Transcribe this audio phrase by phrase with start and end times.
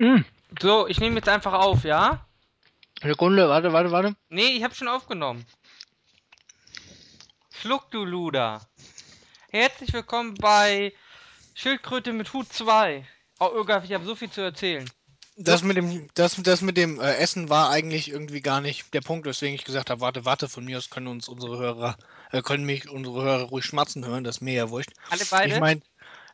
[0.00, 0.24] Hm.
[0.62, 2.26] So, ich nehme jetzt einfach auf, ja?
[3.02, 4.16] Sekunde, warte, warte, warte.
[4.30, 5.44] Nee, ich habe schon aufgenommen.
[7.54, 8.62] Schluck, du Luder.
[9.50, 10.94] Herzlich willkommen bei
[11.52, 13.06] Schildkröte mit Hut 2.
[13.40, 14.90] Oh, Irgaf, ich habe so viel zu erzählen.
[15.36, 19.02] Das mit dem, das, das mit dem äh, Essen war eigentlich irgendwie gar nicht der
[19.02, 21.98] Punkt, weswegen ich gesagt habe, warte, warte, von mir aus können uns unsere Hörer,
[22.32, 24.92] äh, können mich unsere Hörer ruhig schmatzen hören, das ist mir ja wurscht.
[25.10, 25.54] Alle beide?
[25.54, 25.82] Ich meine,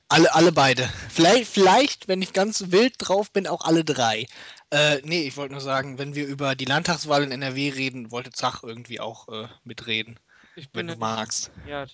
[0.08, 0.88] alle, alle beide.
[1.10, 4.26] Vielleicht, vielleicht, wenn ich ganz wild drauf bin, auch alle drei.
[4.70, 8.30] Äh, nee, ich wollte nur sagen, wenn wir über die Landtagswahl in NRW reden, wollte
[8.30, 10.18] Zach irgendwie auch äh, mitreden,
[10.56, 11.50] ich wenn bin du nicht- magst.
[11.68, 11.86] Ja.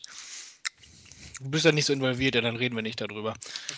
[1.40, 3.34] Du bist ja nicht so involviert, ja, dann reden wir nicht darüber.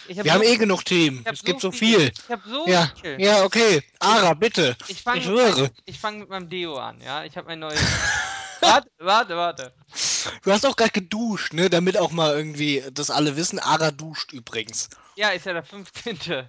[0.06, 1.24] Ich hab Wir so, haben eh genug Themen.
[1.24, 2.12] Es gibt so so viel.
[2.12, 3.18] Ich habe so Ja, viel.
[3.18, 3.82] ja, okay.
[4.00, 4.76] Ara, bitte.
[4.88, 7.24] Ich fange Ich mit, ich fang mit meinem Deo an, ja?
[7.24, 7.80] Ich habe ein neues.
[8.60, 9.74] warte, warte, warte.
[10.42, 11.70] Du hast auch gerade geduscht, ne?
[11.70, 13.58] Damit auch mal irgendwie das alle wissen.
[13.58, 14.88] Ara duscht übrigens.
[15.16, 16.18] Ja, ist ja der 15.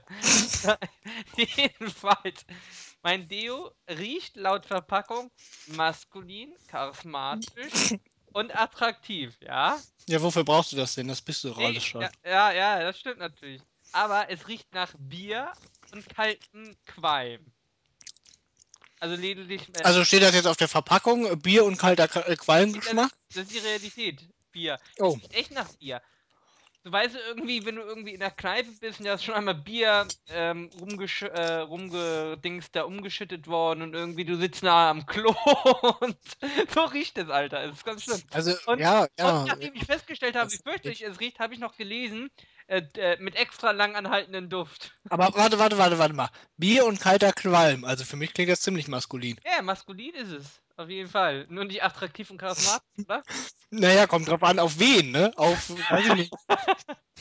[1.37, 2.45] Jedenfalls.
[3.03, 5.29] Mein Deo riecht laut Verpackung
[5.67, 7.95] maskulin, charismatisch
[8.33, 9.79] und attraktiv, ja?
[10.07, 11.07] Ja, wofür brauchst du das denn?
[11.07, 12.01] Das bist du doch alles schon.
[12.01, 13.61] ja, ja, ja, das stimmt natürlich.
[13.91, 15.51] Aber es riecht nach Bier
[15.91, 17.45] und kaltem Qualm.
[18.99, 19.61] Also lediglich.
[19.77, 21.39] Äh, Also steht das jetzt auf der Verpackung?
[21.41, 23.09] Bier und kalter Ka- äh, Qualmgeschmack?
[23.29, 24.27] das, das ist die Realität.
[24.51, 24.79] Bier.
[24.99, 25.09] Oh.
[25.13, 26.01] Riecht echt nach Bier.
[26.83, 29.55] Du weißt irgendwie, wenn du irgendwie in der Kneipe bist und da ist schon einmal
[29.55, 35.31] Bier ähm, rumgesch äh, rumgedingst, da umgeschüttet worden und irgendwie du sitzt nah am Klo
[36.01, 36.15] und
[36.73, 37.63] so riecht es, Alter.
[37.63, 38.21] Es ist ganz schlimm.
[38.31, 39.39] Also, Und- ja, ja.
[39.39, 42.29] und nachdem ich festgestellt habe, das wie fürchterlich es riecht, habe ich noch gelesen,
[42.67, 44.91] äh, äh, mit extra lang anhaltenden Duft.
[45.09, 46.29] Aber warte, warte, warte, warte mal.
[46.57, 47.85] Bier und kalter Qualm.
[47.85, 49.39] Also für mich klingt das ziemlich maskulin.
[49.45, 50.61] Ja, maskulin ist es.
[50.77, 51.45] Auf jeden Fall.
[51.49, 53.23] Nur nicht attraktiv und charismatisch, oder?
[53.69, 55.31] Naja, kommt drauf an, auf wen, ne?
[55.35, 56.33] Auf, weiß ich nicht.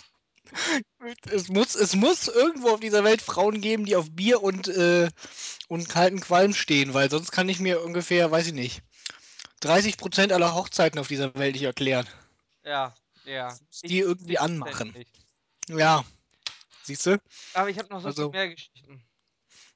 [1.30, 5.08] es, muss, es muss irgendwo auf dieser Welt Frauen geben, die auf Bier und, äh,
[5.68, 8.82] und kalten Qualm stehen, weil sonst kann ich mir ungefähr, weiß ich nicht,
[9.62, 12.06] 30% aller Hochzeiten auf dieser Welt nicht erklären.
[12.64, 12.94] Ja,
[13.24, 13.56] ja.
[13.82, 14.92] die irgendwie 70% anmachen.
[14.92, 15.23] nicht.
[15.68, 16.04] Ja.
[16.82, 17.18] Siehst du?
[17.54, 19.02] Aber ich habe noch so Also- viel mehr Geschichten.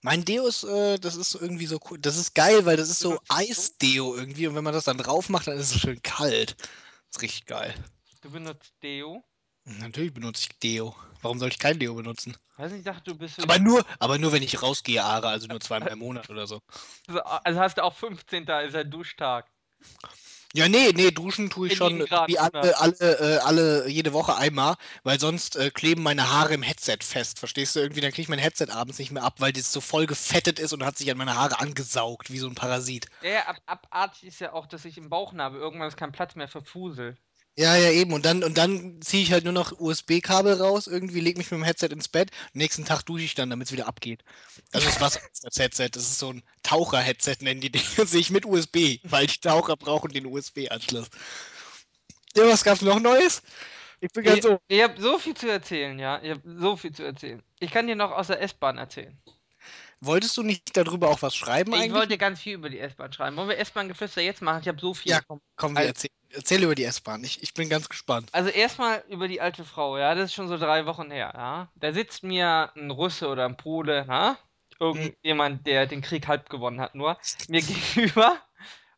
[0.00, 1.98] Mein Deo ist, äh, das ist irgendwie so cool.
[1.98, 3.18] Das ist geil, weil das ist so?
[3.28, 6.56] Eisdeo irgendwie und wenn man das dann drauf macht, dann ist es schön kalt.
[6.60, 7.74] Das ist richtig geil.
[8.20, 9.24] Du benutzt Deo.
[9.64, 10.94] Natürlich benutze ich Deo.
[11.20, 12.36] Warum soll ich kein Deo benutzen?
[12.56, 13.42] Weiß nicht, ich dachte, du bist.
[13.42, 16.60] Aber nur, aber nur wenn ich rausgehe, Ara, also nur zweimal im Monat oder so.
[17.44, 18.46] Also hast du auch 15.
[18.46, 19.50] ist der Duschtag.
[20.54, 24.12] Ja, nee, nee, duschen tue ich In schon Grad, wie alle, alle, äh, alle, jede
[24.14, 27.38] Woche einmal, weil sonst äh, kleben meine Haare im Headset fest.
[27.38, 27.80] Verstehst du?
[27.80, 30.58] Irgendwie, dann kriege ich mein Headset abends nicht mehr ab, weil das so voll gefettet
[30.58, 33.08] ist und hat sich an meine Haare angesaugt, wie so ein Parasit.
[33.20, 35.58] Ja, ja, ab, abartig ist ja auch, dass ich im Bauch habe.
[35.58, 37.16] Irgendwann ist kein Platz mehr für Fusel.
[37.58, 38.12] Ja, ja, eben.
[38.12, 41.58] Und dann, und dann ziehe ich halt nur noch USB-Kabel raus, irgendwie leg mich mit
[41.58, 42.30] dem Headset ins Bett.
[42.52, 44.22] Nächsten Tag dusche ich dann, damit es wieder abgeht.
[44.72, 48.46] Also das Wasser das Headset, das ist so ein Taucher-Headset, nennen die Dinge sich mit
[48.46, 51.08] USB, weil die Taucher brauchen den USB-Anschluss.
[52.36, 53.42] Ja, was gab's noch Neues?
[54.00, 54.60] Ich bin ganz Ich, so.
[54.68, 56.22] ich habe so viel zu erzählen, ja.
[56.22, 57.42] Ich habe so viel zu erzählen.
[57.58, 59.18] Ich kann dir noch aus der S-Bahn erzählen.
[60.00, 61.92] Wolltest du nicht darüber auch was schreiben Ich eigentlich?
[61.94, 63.36] wollte ganz viel über die S-Bahn schreiben.
[63.36, 64.60] Wollen wir S-Bahn-Geflüster jetzt machen?
[64.62, 65.10] Ich habe so viel.
[65.10, 66.17] Ja, komm, komm wir Also- erzählen.
[66.30, 67.24] Erzähl über die S-Bahn.
[67.24, 68.28] Ich, ich bin ganz gespannt.
[68.32, 71.72] Also erstmal über die alte Frau, ja, das ist schon so drei Wochen her, ja.
[71.74, 74.38] Da sitzt mir ein Russe oder ein Pole, ja,
[74.78, 77.18] irgendjemand, der den Krieg halb gewonnen hat, nur
[77.48, 77.62] mir
[77.94, 78.38] gegenüber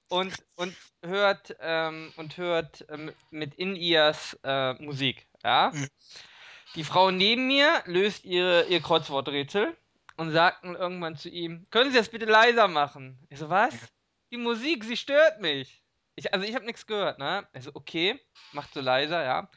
[0.08, 5.70] und und hört ähm, und hört ähm, mit In-Ears äh, Musik, ja.
[5.72, 5.88] Mhm.
[6.74, 9.76] Die Frau neben mir löst ihre ihr Kreuzworträtsel
[10.16, 13.18] und sagt irgendwann zu ihm: Können Sie das bitte leiser machen?
[13.28, 13.74] Ich so was?
[14.32, 15.79] Die Musik, sie stört mich.
[16.20, 17.48] Ich, also ich habe nichts gehört, ne?
[17.54, 18.20] Also okay,
[18.52, 19.50] macht so leiser, ja.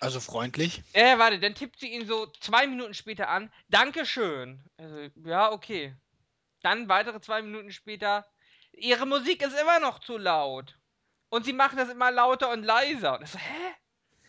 [0.00, 0.82] Also freundlich.
[0.94, 3.52] Äh, warte, dann tippt sie ihn so zwei Minuten später an.
[3.68, 4.64] Dankeschön.
[4.78, 5.94] Also, ja, okay.
[6.62, 8.26] Dann weitere zwei Minuten später.
[8.72, 10.78] Ihre Musik ist immer noch zu laut.
[11.28, 13.18] Und sie machen das immer lauter und leiser.
[13.18, 13.74] Und ich so, hä?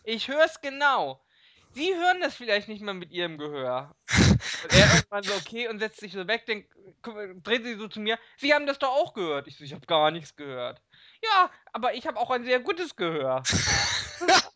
[0.04, 1.24] Ich hör's genau.
[1.72, 3.96] Sie hören das vielleicht nicht mal mit ihrem Gehör.
[4.18, 6.66] Und er irgendwann so, okay, und setzt sich so weg, dann
[7.42, 8.18] dreht sie so zu mir.
[8.36, 9.48] Sie haben das doch auch gehört.
[9.48, 10.82] Ich so, ich habe gar nichts gehört.
[11.24, 13.42] Ja, aber ich habe auch ein sehr gutes Gehör.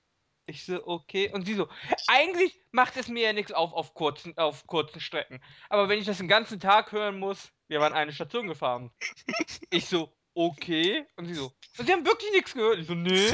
[0.50, 1.30] Ich so, okay.
[1.30, 1.68] Und sie so,
[2.06, 5.42] eigentlich macht es mir ja nichts auf auf kurzen, auf kurzen Strecken.
[5.68, 8.90] Aber wenn ich das den ganzen Tag hören muss, wir waren eine Station gefahren.
[9.68, 11.06] Ich so, okay.
[11.16, 12.78] Und sie so, und sie haben wirklich nichts gehört.
[12.78, 13.30] Ich so, nee.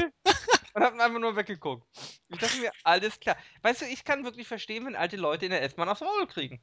[0.73, 1.87] Und haben einfach nur weggeguckt.
[2.27, 3.37] Ich dachte mir, alles klar.
[3.61, 6.59] Weißt du, ich kann wirklich verstehen, wenn alte Leute in der S-Bahn aufs Maul kriegen.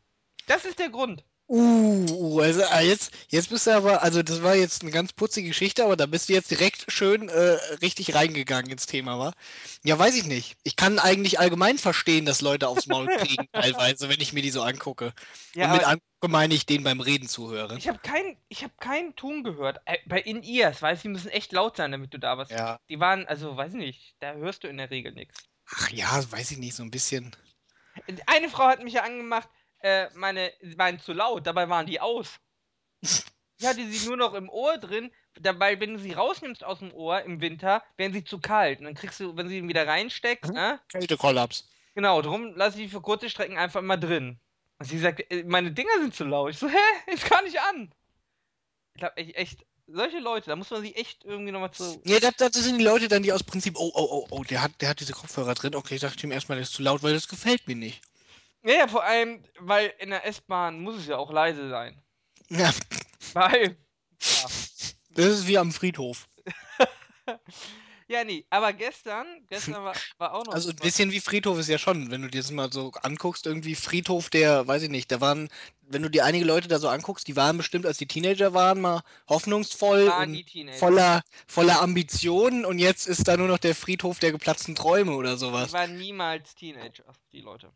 [0.46, 1.24] Das ist der Grund.
[1.54, 5.48] Uh, also ah, jetzt, jetzt bist du aber, also das war jetzt eine ganz putzige
[5.48, 9.32] Geschichte, aber da bist du jetzt direkt schön äh, richtig reingegangen ins Thema, wa?
[9.84, 10.56] Ja, weiß ich nicht.
[10.62, 14.48] Ich kann eigentlich allgemein verstehen, dass Leute aufs Maul kriegen, teilweise, wenn ich mir die
[14.48, 15.12] so angucke.
[15.54, 17.76] Ja, Und mit angucke meine ich denen beim Reden zuhöre.
[17.76, 19.82] ich habe keinen ich habe keinen Ton gehört.
[19.84, 22.80] Äh, bei In-Ears, weißt du, die müssen echt laut sein, damit du da was Ja.
[22.88, 25.34] Die waren, also, weiß ich nicht, da hörst du in der Regel nix.
[25.66, 27.36] Ach ja, weiß ich nicht, so ein bisschen.
[28.24, 29.50] Eine Frau hat mich ja angemacht,
[29.82, 32.28] äh, meine sie waren zu laut, dabei waren die aus.
[33.00, 36.92] Ich hatte sie nur noch im Ohr drin, dabei, wenn du sie rausnimmst aus dem
[36.92, 38.78] Ohr im Winter, werden sie zu kalt.
[38.80, 40.80] Und dann kriegst du, wenn du ihn wieder reinsteckst, ne?
[40.88, 41.68] Kältekollaps.
[41.94, 44.38] Genau, drum lasse ich die für kurze Strecken einfach immer drin.
[44.78, 46.50] Und sie sagt, äh, meine Dinger sind zu laut.
[46.50, 46.76] Ich so, hä?
[47.12, 47.92] Ich kann nicht an.
[48.94, 52.00] Ich glaube, echt, echt, solche Leute, da muss man sich echt irgendwie nochmal zu.
[52.04, 54.62] Ja, das, das sind die Leute dann, die aus Prinzip, oh, oh, oh, oh, der
[54.62, 55.74] hat, der hat diese Kopfhörer drin.
[55.74, 58.02] Okay, ich dachte ihm erstmal, der ist zu laut, weil das gefällt mir nicht.
[58.64, 62.00] Ja, ja, vor allem, weil in der S-Bahn muss es ja auch leise sein.
[62.48, 62.70] Ja,
[63.32, 63.76] Weil.
[64.18, 66.28] das ist wie am Friedhof.
[68.08, 70.52] ja, nee, aber gestern, gestern war, war auch noch.
[70.52, 73.46] Also ein bisschen wie Friedhof ist ja schon, wenn du dir das mal so anguckst,
[73.46, 75.48] irgendwie Friedhof, der, weiß ich nicht, da waren,
[75.80, 78.80] wenn du dir einige Leute da so anguckst, die waren bestimmt, als die Teenager waren,
[78.80, 83.74] mal hoffnungsvoll waren und die voller, voller Ambitionen und jetzt ist da nur noch der
[83.74, 85.72] Friedhof der geplatzten Träume oder Die sowas.
[85.72, 87.72] waren niemals Teenager, die Leute.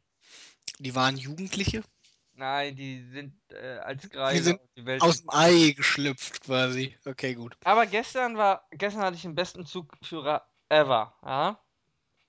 [0.78, 1.82] Die waren Jugendliche,
[2.36, 5.00] Nein, die sind äh, als die Kreise sind die Welt.
[5.00, 6.94] aus dem Ei geschlüpft quasi.
[7.06, 7.56] Okay, gut.
[7.64, 11.58] Aber gestern war, gestern hatte ich den besten Zugführer ever, ja.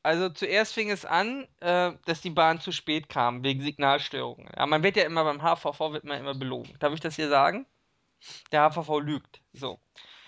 [0.04, 4.50] Also zuerst fing es an, äh, dass die Bahn zu spät kam, wegen Signalstörungen.
[4.56, 6.74] Ja, man wird ja immer beim HVV wird man immer belogen.
[6.80, 7.66] Darf ich das hier sagen?
[8.54, 9.42] Der HVV lügt.
[9.52, 9.82] So.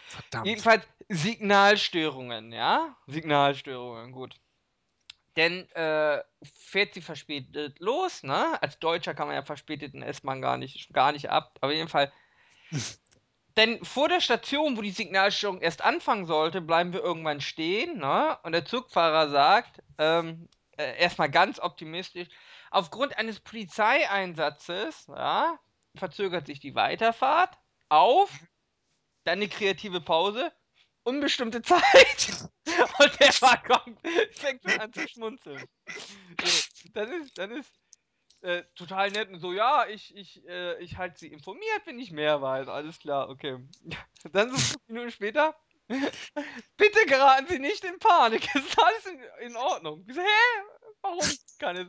[0.07, 0.47] Verdammt.
[0.47, 2.97] Jedenfalls Signalstörungen, ja?
[3.07, 4.35] Signalstörungen, gut.
[5.35, 6.23] Denn äh,
[6.55, 8.61] fährt sie verspätet los, ne?
[8.61, 11.57] Als Deutscher kann man ja verspäteten S-Bahn gar nicht, gar nicht ab.
[11.61, 12.11] Aber jedenfalls.
[13.57, 18.37] Denn vor der Station, wo die Signalstörung erst anfangen sollte, bleiben wir irgendwann stehen, ne?
[18.43, 20.47] Und der Zugfahrer sagt, ähm,
[20.77, 22.29] äh, erstmal ganz optimistisch,
[22.71, 25.59] aufgrund eines Polizeieinsatzes, ja,
[25.95, 27.57] verzögert sich die Weiterfahrt
[27.89, 28.31] auf,
[29.25, 30.51] dann eine kreative Pause,
[31.03, 32.49] unbestimmte Zeit.
[32.99, 33.97] Und der Waggon
[34.31, 35.63] fängt schon an zu schmunzeln.
[36.43, 37.71] So, dann ist, dann ist
[38.41, 42.11] äh, total nett und so, ja, ich, ich, äh, ich halte sie informiert, wenn ich
[42.11, 42.67] mehr weiß.
[42.67, 43.57] Alles klar, okay.
[44.31, 45.55] Dann so fünf Minuten später.
[46.77, 48.47] Bitte geraten Sie nicht in Panik.
[48.53, 50.05] Es ist alles in, in Ordnung.
[50.07, 50.21] Hä?
[51.01, 51.25] Warum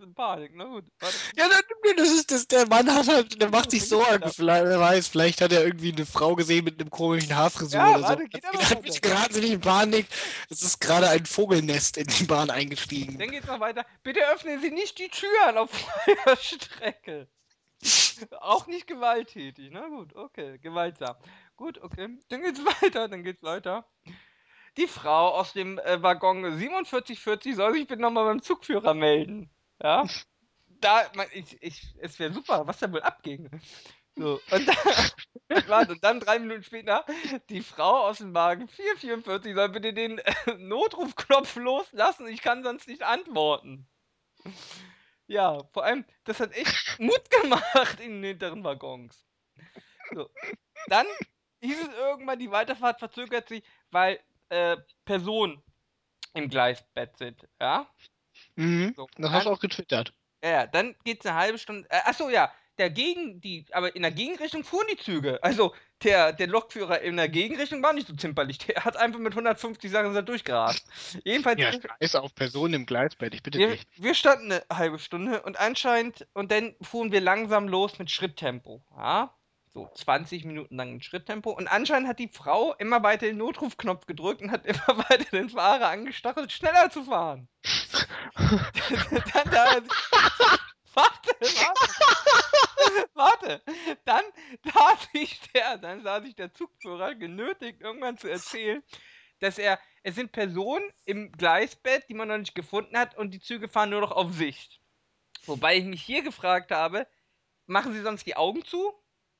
[0.03, 0.53] in Panik?
[0.55, 1.17] Na gut, warte.
[1.37, 4.31] Ja, dann, das ist das, der Mann hat halt, der macht sich Sorgen.
[4.31, 7.91] Vielleicht, wer weiß, vielleicht hat er irgendwie eine Frau gesehen mit einem komischen Haarfrisur Ja,
[7.97, 8.29] oder warte, so.
[8.29, 10.07] geht Hat bitte geraten Sie nicht in Panik.
[10.49, 13.19] Es ist gerade ein Vogelnest in die Bahn eingestiegen.
[13.19, 13.85] Dann geht's noch weiter.
[14.03, 15.71] Bitte öffnen Sie nicht die Türen auf
[16.05, 17.29] freier Strecke.
[18.41, 19.71] Auch nicht gewalttätig.
[19.73, 21.17] Na gut, okay, gewaltsam.
[21.57, 22.09] Gut, okay.
[22.29, 23.87] Dann geht's weiter, dann geht's weiter.
[24.77, 29.51] Die Frau aus dem äh, Waggon 4740 soll sich bitte nochmal beim Zugführer melden.
[29.83, 30.07] Ja?
[30.81, 33.51] Da, man, ich, ich, es wäre super, was da wohl abging.
[34.17, 34.77] So, und dann,
[35.69, 37.05] warte, und dann drei Minuten später,
[37.49, 42.89] die Frau aus dem Wagen 444 soll bitte den äh, Notrufknopf loslassen, ich kann sonst
[42.89, 43.87] nicht antworten.
[45.27, 49.27] Ja, vor allem, das hat echt Mut gemacht in den hinteren Waggons.
[50.13, 50.29] So.
[50.89, 51.07] Dann
[51.61, 54.19] hieß es irgendwann, die Weiterfahrt verzögert sich, weil
[54.51, 55.63] äh, Personen
[56.35, 57.49] im Gleisbett sind.
[57.61, 57.89] Ja?
[58.57, 58.93] Mhm.
[58.97, 60.13] So, Das hast du dann- auch getwittert.
[60.45, 61.89] Ja, dann geht's eine halbe Stunde.
[61.91, 65.39] Äh, achso, ja, der Gegen, die, aber in der Gegenrichtung fuhren die Züge.
[65.43, 68.57] Also der, der Lokführer in der Gegenrichtung war nicht so zimperlich.
[68.59, 70.87] Der hat einfach mit 150 Sachen da durchgerast.
[71.25, 73.87] Jedenfalls, Ja, scheiß auf Personen im Gleisbett, ich bitte wir, dich.
[73.97, 78.83] wir standen eine halbe Stunde und anscheinend, und dann fuhren wir langsam los mit Schritttempo.
[78.97, 79.35] Ja?
[79.73, 81.51] So 20 Minuten lang mit Schritttempo.
[81.51, 85.49] Und anscheinend hat die Frau immer weiter den Notrufknopf gedrückt und hat immer weiter den
[85.49, 87.49] Fahrer angestachelt, schneller zu fahren.
[88.35, 89.77] dann da.
[90.93, 93.11] Warte, warte.
[93.15, 93.63] warte.
[94.05, 94.25] Dann
[94.65, 98.83] sah sich der, dann sah sich der Zugführer genötigt, irgendwann zu erzählen,
[99.39, 103.41] dass er, es sind Personen im Gleisbett, die man noch nicht gefunden hat und die
[103.41, 104.81] Züge fahren nur noch auf Sicht.
[105.47, 107.07] Wobei ich mich hier gefragt habe,
[107.67, 108.93] machen sie sonst die Augen zu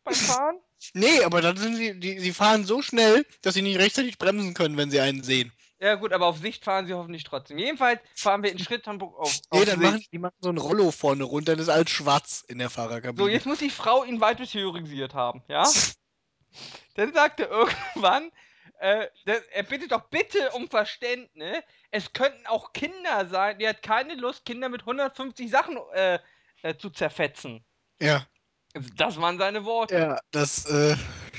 [0.05, 0.57] beim Fahren?
[0.95, 4.55] Nee, aber dann sind sie, die, sie fahren so schnell, dass sie nicht rechtzeitig bremsen
[4.55, 5.53] können, wenn sie einen sehen.
[5.79, 7.59] Ja gut, aber auf Sicht fahren sie hoffentlich trotzdem.
[7.59, 9.93] Jedenfalls fahren wir in Schritttempo auf, Nee, auf dann Sicht.
[9.93, 13.23] machen die machen so ein Rollo vorne runter, das ist alles schwarz in der Fahrerkabine.
[13.23, 15.65] So, jetzt muss die Frau ihn weit theorisiert haben, ja?
[16.95, 18.31] Dann sagt er irgendwann,
[18.79, 21.59] äh, der, er bittet doch bitte um Verständnis.
[21.91, 23.59] Es könnten auch Kinder sein.
[23.59, 26.19] Die hat keine Lust, Kinder mit 150 Sachen äh,
[26.63, 27.65] äh, zu zerfetzen.
[28.01, 28.27] Ja.
[28.97, 29.95] Das waren seine Worte.
[29.95, 30.97] Ja, das, äh,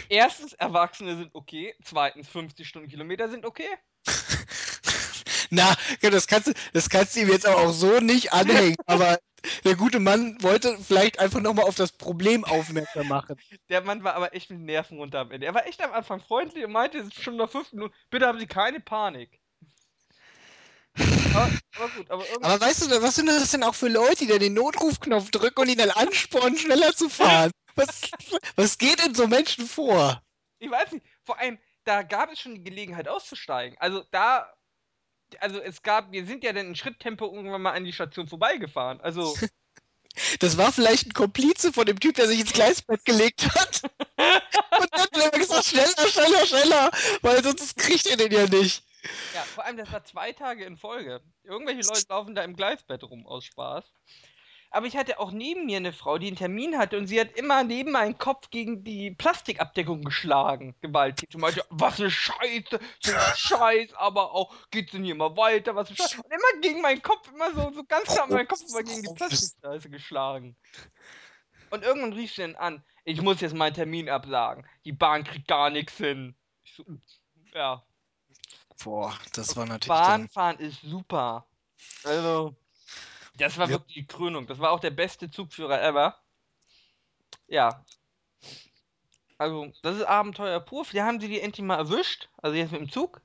[0.10, 1.74] Erstens, Erwachsene sind okay.
[1.84, 3.70] Zweitens, 50 Stundenkilometer sind okay.
[5.50, 8.76] na, das kannst du, das kannst du ihm jetzt aber auch so nicht anhängen.
[8.88, 9.20] Aber
[9.64, 13.38] der gute Mann wollte vielleicht einfach nochmal auf das Problem aufmerksam machen.
[13.70, 15.48] Der Mann war aber echt mit Nerven runter am Ende.
[15.48, 17.94] Er war echt am Anfang freundlich und meinte, es ist schon noch fünf Minuten.
[18.12, 19.41] Bitte haben Sie keine Panik.
[21.34, 22.26] Aber, aber gut, aber.
[22.42, 25.62] Aber weißt du, was sind das denn auch für Leute, die dann den Notrufknopf drücken
[25.62, 27.52] und ihn dann anspornen, schneller zu fahren?
[27.76, 28.02] Was,
[28.58, 30.22] was geht in so Menschen vor?
[30.60, 31.06] Ich weiß nicht.
[31.24, 33.78] Vor allem, da gab es schon die Gelegenheit auszusteigen.
[33.80, 34.54] Also da.
[35.40, 39.00] Also es gab, wir sind ja dann in Schritttempo irgendwann mal an die Station vorbeigefahren.
[39.02, 39.36] Also.
[40.42, 43.82] Das war vielleicht ein Komplize von dem Typ, der sich ins Gleisbett gelegt hat.
[44.18, 48.84] Und dann hat er gesagt, schneller, schneller, schneller, weil sonst kriegt ihr den ja nicht.
[49.34, 51.22] Ja, vor allem, das war zwei Tage in Folge.
[51.44, 53.84] Irgendwelche Leute laufen da im Gleisbett rum aus Spaß.
[54.74, 57.34] Aber ich hatte auch neben mir eine Frau, die einen Termin hatte und sie hat
[57.34, 61.36] immer neben meinen Kopf gegen die Plastikabdeckung geschlagen, gewalttätig.
[61.36, 65.76] Und meinte, was eine Scheiße, so ein Scheiß, aber auch, geht's denn hier mal weiter,
[65.76, 66.22] was für Scheiße.
[66.22, 69.14] Und immer gegen meinen Kopf, immer so, so ganz klar meinen Kopf immer gegen die
[69.14, 70.56] Plastikscheiße geschlagen.
[71.70, 74.66] Und irgendwann rief sie dann an, ich muss jetzt meinen Termin absagen.
[74.86, 76.36] Die Bahn kriegt gar nichts hin.
[76.64, 76.86] Ich so,
[77.54, 77.84] ja.
[78.84, 80.22] Boah, das war natürlich dann...
[80.22, 81.46] Bahnfahren ist super.
[82.04, 82.56] Also,
[83.36, 83.72] das war Ja.
[83.74, 84.48] wirklich die Krönung.
[84.48, 86.18] Das war auch der beste Zugführer ever.
[87.48, 87.84] Ja.
[89.38, 90.86] Also, das ist Abenteuer pur.
[90.86, 92.30] Vielleicht haben sie die endlich mal erwischt.
[92.38, 93.22] Also jetzt mit dem Zug.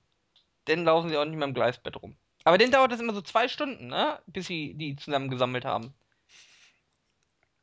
[0.64, 2.16] Dann laufen sie auch nicht mehr im Gleisbett rum.
[2.44, 4.20] Aber dann dauert das immer so zwei Stunden, ne?
[4.26, 5.94] Bis sie die zusammen gesammelt haben.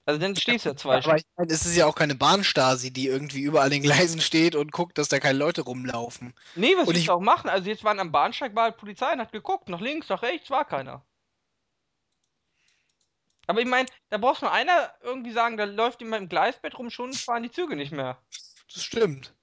[0.05, 2.91] Also dann stehst du ja zwei Aber ich meine, es ist ja auch keine Bahnstasi,
[2.91, 6.33] die irgendwie überall in Gleisen steht und guckt, dass da keine Leute rumlaufen.
[6.55, 7.50] Nee, was und willst ich- du auch machen?
[7.50, 9.69] Also jetzt waren am Bahnsteig war halt Polizei und hat geguckt.
[9.69, 11.05] Nach links, nach rechts war keiner.
[13.48, 16.89] Aber ich meine, da brauchst nur einer irgendwie sagen, da läuft jemand im Gleisbett rum,
[16.89, 18.17] schon fahren die Züge nicht mehr.
[18.74, 19.33] Das stimmt.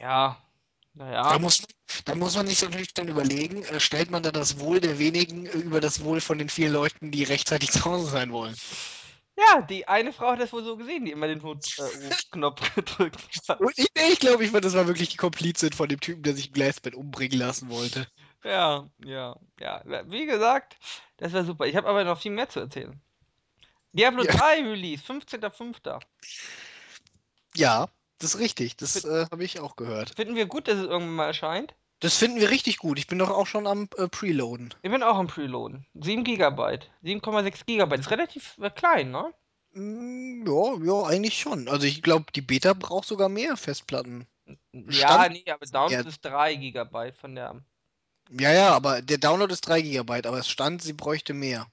[0.00, 0.38] Ja.
[0.94, 1.38] Da, Naja.
[1.38, 1.62] muss,
[2.04, 5.46] da muss man sich natürlich dann überlegen, äh, stellt man da das Wohl der wenigen
[5.46, 8.54] äh, über das Wohl von den vielen Leuten, die rechtzeitig zu Hause sein wollen.
[9.36, 13.60] Ja, die eine Frau hat das wohl so gesehen, die immer den Notrufknopf gedrückt hat.
[13.60, 16.48] Und ich, ich glaube, ich, das war wirklich die Komplizin von dem Typen, der sich
[16.48, 18.06] im Gleisbett umbringen lassen wollte.
[18.44, 19.82] Ja, ja, ja.
[20.06, 20.76] Wie gesagt,
[21.16, 21.66] das war super.
[21.66, 23.00] Ich habe aber noch viel mehr zu erzählen.
[23.92, 24.32] Diablo Ja.
[24.32, 26.00] 3 Release, 15.05.
[27.54, 28.76] Ja, das ist richtig.
[28.76, 30.14] Das äh, habe ich auch gehört.
[30.16, 31.74] Finden wir gut, dass es irgendwann mal erscheint?
[32.02, 32.98] Das finden wir richtig gut.
[32.98, 34.74] Ich bin doch auch schon am äh, Preloaden.
[34.82, 35.86] Ich bin auch am Preloaden.
[35.94, 36.40] 7 GB.
[37.04, 37.94] 7,6 GB.
[37.94, 39.32] Ist relativ äh, klein, ne?
[39.72, 41.68] Mm, ja, ja, eigentlich schon.
[41.68, 44.26] Also ich glaube, die Beta braucht sogar mehr Festplatten.
[44.72, 46.00] Ja, Stand- nee, aber Download Ja.
[46.08, 47.62] ist 3 GB von der.
[48.30, 51.68] Ja, ja, aber der Download ist 3 GB, aber es stand, sie bräuchte mehr.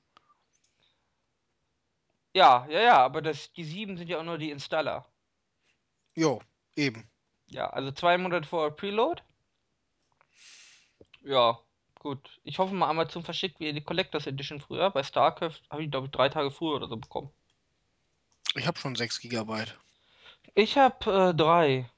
[2.36, 5.06] Ja, ja, ja, aber das, die 7 sind ja auch nur die Installer.
[6.16, 6.40] Jo,
[6.76, 7.10] eben.
[7.48, 9.24] Ja, also zwei Monate vor Preload.
[11.24, 11.60] Ja,
[12.00, 12.40] gut.
[12.44, 14.90] Ich hoffe mal, Amazon verschickt wie die Collectors Edition früher.
[14.92, 17.30] Bei StarCraft habe ich, glaube ich, drei Tage früher oder so bekommen.
[18.56, 19.66] Ich habe schon 6 GB.
[20.56, 21.90] Ich habe äh, drei.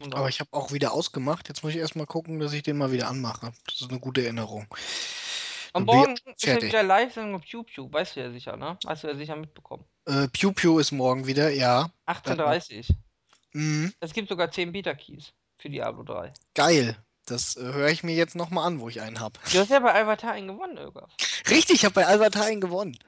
[0.00, 1.48] Und Aber auch- ich habe auch wieder ausgemacht.
[1.48, 3.52] Jetzt muss ich erstmal gucken, dass ich den mal wieder anmache.
[3.64, 4.66] Das ist eine gute Erinnerung.
[5.72, 7.92] Am Morgen ist ja wieder Live-Sendung auf YouTube.
[7.92, 8.78] Weißt du ja sicher, ne?
[8.86, 9.84] Hast du ja sicher mitbekommen.
[10.06, 11.90] Äh, Pew Pew ist morgen wieder, ja.
[12.06, 12.90] 18.30
[13.52, 16.32] Mhm, Es gibt sogar 10 Beta-Keys für Diablo 3.
[16.54, 16.96] geil.
[17.26, 19.38] Das äh, höre ich mir jetzt nochmal an, wo ich einen habe.
[19.52, 21.08] Du hast ja bei Avatar einen gewonnen, Irga.
[21.50, 22.98] Richtig, ich habe bei Albertain gewonnen.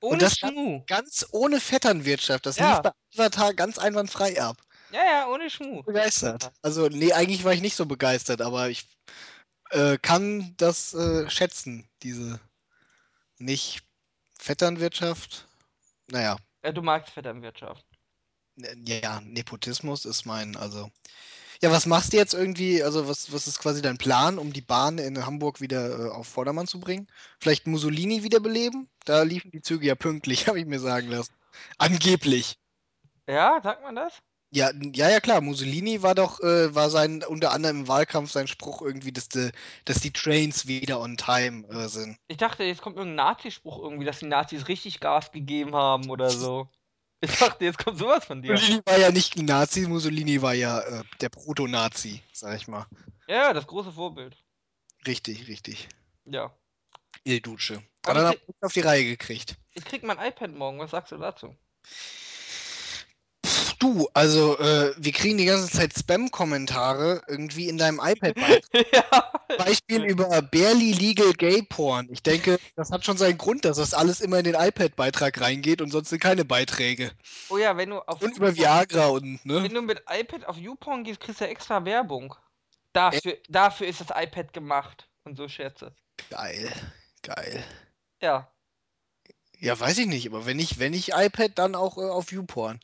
[0.00, 0.82] Ohne das- Schmu.
[0.86, 2.46] Ganz ohne Vetternwirtschaft.
[2.46, 2.72] Das Ja.
[2.72, 4.56] lief bei Avatar ganz einwandfrei ab.
[4.90, 5.82] Ja, ja, ohne Schmu.
[5.82, 6.50] Begeistert.
[6.62, 8.86] Also, nee, eigentlich war ich nicht so begeistert, aber ich
[9.70, 12.40] äh, kann das äh, schätzen, diese
[13.38, 13.82] nicht
[14.38, 15.46] Vetternwirtschaft.
[16.08, 17.84] Naja, Ja, du magst Vetternwirtschaft.
[18.56, 20.90] ja, Nepotismus ist mein, also.
[21.62, 22.82] Ja, was machst du jetzt irgendwie?
[22.82, 26.26] Also, was, was ist quasi dein Plan, um die Bahn in Hamburg wieder äh, auf
[26.26, 27.06] Vordermann zu bringen?
[27.38, 28.88] Vielleicht Mussolini wiederbeleben?
[29.04, 31.34] Da liefen die Züge ja pünktlich, habe ich mir sagen lassen.
[31.76, 32.56] Angeblich.
[33.28, 34.22] Ja, sagt man das?
[34.52, 35.40] Ja, ja, ja, klar.
[35.42, 39.50] Mussolini war doch, äh, war sein, unter anderem im Wahlkampf sein Spruch irgendwie, dass die,
[39.84, 42.16] dass die Trains wieder on time äh, sind.
[42.26, 46.30] Ich dachte, jetzt kommt irgendein Nazi-Spruch irgendwie, dass die Nazis richtig Gas gegeben haben oder
[46.30, 46.68] so.
[47.22, 48.52] Ich dachte, jetzt kommt sowas von dir.
[48.52, 52.86] Mussolini war ja nicht ein Nazi, Mussolini war ja äh, der Proto-Nazi, sag ich mal.
[53.28, 54.36] Ja, das große Vorbild.
[55.06, 55.88] Richtig, richtig.
[56.24, 56.52] Ja.
[57.24, 57.72] Il Duce.
[57.72, 59.56] Hat Aber er noch auf die Reihe gekriegt.
[59.72, 61.54] Ich krieg mein iPad morgen, was sagst du dazu?
[63.80, 68.62] Du, also äh, wir kriegen die ganze Zeit Spam-Kommentare irgendwie in deinem iPad-Beitrag.
[68.92, 69.32] ja.
[69.58, 72.08] Beispiel über barely legal gay porn.
[72.10, 75.82] Ich denke, das hat schon seinen Grund, dass das alles immer in den iPad-Beitrag reingeht
[75.82, 77.10] und sonst sind keine Beiträge.
[77.48, 79.62] Oh ja, wenn du auf Und über Viagra und, ne?
[79.62, 82.34] wenn du mit iPad auf YouPorn gehst, kriegst du extra Werbung.
[82.92, 85.94] Dafür, dafür ist das iPad gemacht und so Scherze.
[86.30, 86.70] Geil,
[87.22, 87.64] geil.
[88.20, 88.52] Ja.
[89.58, 92.80] Ja, weiß ich nicht, aber wenn ich, wenn ich iPad, dann auch äh, auf YouPorn.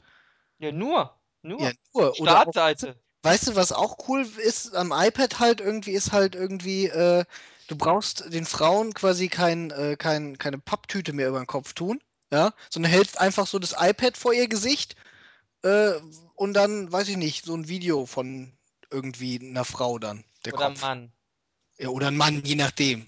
[0.59, 1.19] Ja, nur.
[1.43, 1.61] Nur.
[1.61, 2.21] Ja, nur.
[2.21, 3.01] Oder auch, Startseite.
[3.23, 7.25] weißt du, was auch cool ist am iPad halt irgendwie, ist halt irgendwie, äh,
[7.69, 12.01] du brauchst den Frauen quasi kein, äh, kein, keine Papptüte mehr über den Kopf tun,
[12.33, 14.97] ja, sondern hältst einfach so das iPad vor ihr Gesicht
[15.63, 15.93] äh,
[16.35, 18.53] und dann, weiß ich nicht, so ein Video von
[18.91, 20.81] irgendwie einer Frau dann, der Oder Kopf.
[20.81, 21.13] Mann.
[21.79, 23.07] Ja, oder ein Mann, je nachdem.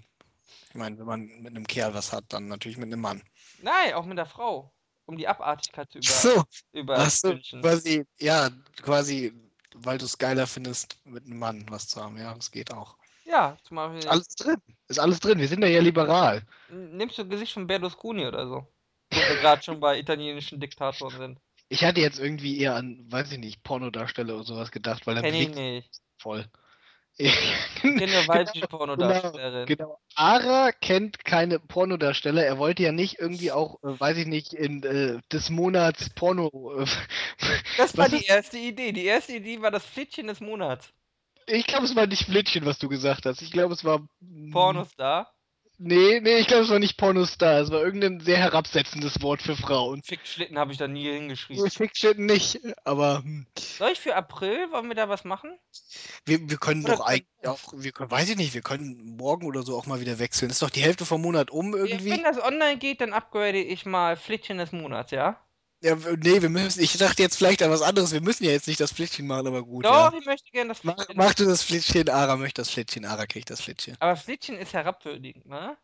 [0.68, 3.22] Ich meine, wenn man mit einem Kerl was hat, dann natürlich mit einem Mann.
[3.62, 4.72] Nein, auch mit der Frau.
[5.08, 8.50] Um die Abartigkeit zu über, So, über ach so, quasi, ja,
[8.82, 9.32] quasi,
[9.74, 12.18] weil du es geiler findest, mit einem Mann was zu haben.
[12.18, 12.98] Ja, das geht auch.
[13.24, 14.00] Ja, zum Beispiel.
[14.00, 14.56] Ist alles drin.
[14.86, 15.38] Ist alles drin.
[15.38, 16.42] Wir sind ja hier liberal.
[16.68, 18.66] Nimmst du Gesicht von Berlusconi oder so?
[19.10, 21.40] Wo wir gerade schon bei italienischen Diktatoren sind.
[21.70, 25.22] Ich hatte jetzt irgendwie eher an, weiß ich nicht, Pornodarsteller oder sowas gedacht, weil er
[25.22, 25.90] bewegt nicht.
[26.18, 26.46] voll.
[27.20, 27.34] Ich
[27.80, 29.66] kenne nur weibliche Genau, Pornodarstellerin.
[29.66, 29.98] Genau.
[30.14, 32.44] Ara kennt keine Pornodarsteller.
[32.46, 36.48] Er wollte ja nicht irgendwie auch, äh, weiß ich nicht, in äh, des Monats Porno.
[36.78, 36.86] Äh,
[37.76, 38.92] Das war die ist- erste Idee.
[38.92, 40.92] Die erste Idee war das Flittchen des Monats.
[41.46, 43.42] ich glaube, es war nicht Flittchen, was du gesagt hast.
[43.42, 44.00] Ich glaube, es war.
[44.20, 45.32] mm, Pornostar.
[45.80, 47.60] Nee, nee, ich glaube, es war nicht Pornostar.
[47.60, 50.02] Es war irgendein sehr herabsetzendes Wort für Frauen.
[50.02, 51.70] Fickschlitten habe ich da nie hingeschrieben.
[51.70, 55.56] Fiction nicht, aber hm, Soll ich für April, wollen wir da was machen?
[56.24, 59.46] wir, wir können Oder doch eigentlich auch, wir können, weiß ich nicht, wir können morgen
[59.46, 60.50] oder so auch mal wieder wechseln.
[60.50, 62.10] Ist doch die Hälfte vom Monat um irgendwie.
[62.10, 65.40] Wenn das online geht, dann upgrade ich mal Flittchen des Monats, ja?
[65.80, 68.12] Ja, nee, wir müssen, ich dachte jetzt vielleicht an was anderes.
[68.12, 70.18] Wir müssen ja jetzt nicht das Flittchen machen, aber gut, Doch, ja.
[70.18, 71.16] ich möchte gerne das Mach, Flittchen.
[71.16, 73.96] mach du das Flittchen, Ara möchte das Flittchen, Ara kriegt das Flittchen.
[74.00, 75.76] Aber Flittchen ist herabwürdigend, ne?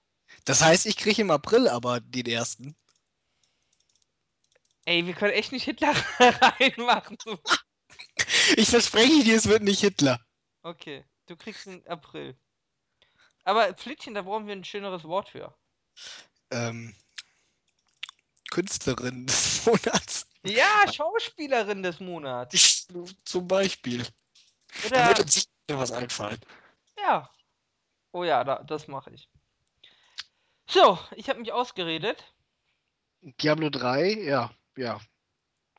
[0.45, 2.75] Das heißt, ich kriege im April aber den ersten.
[4.85, 7.17] Ey, wir können echt nicht Hitler reinmachen.
[8.57, 10.21] Ich verspreche dir, es wird nicht Hitler.
[10.63, 12.37] Okay, du kriegst den April.
[13.45, 15.55] Aber Flittchen, da brauchen wir ein schöneres Wort für.
[16.51, 16.95] Ähm,
[18.55, 20.27] Künstlerin des Monats.
[20.45, 22.55] Ja, Schauspielerin des Monats.
[22.55, 22.87] Ich,
[23.25, 24.07] zum Beispiel.
[24.91, 25.49] Da wird uns sicher
[25.81, 26.39] was einfallen.
[26.99, 27.29] ja.
[28.13, 29.29] Oh ja, da, das mache ich.
[30.69, 32.33] So, ich habe mich ausgeredet.
[33.43, 35.01] Diablo 3, ja, ja.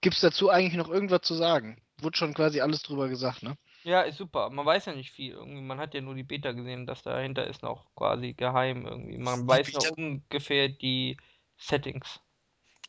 [0.02, 1.82] Gibt's dazu eigentlich noch irgendwas zu sagen?
[2.02, 3.58] Wurde schon quasi alles drüber gesagt, ne?
[3.84, 4.50] Ja, ist super.
[4.50, 5.32] Man weiß ja nicht viel.
[5.32, 9.18] Irgendwie, man hat ja nur die Beta gesehen, dass dahinter ist noch quasi geheim irgendwie.
[9.18, 11.16] Man Die weiß nur Beta- ungefähr die
[11.58, 12.20] Settings.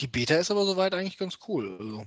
[0.00, 1.76] Die Beta ist aber soweit eigentlich ganz cool.
[1.78, 2.06] Also.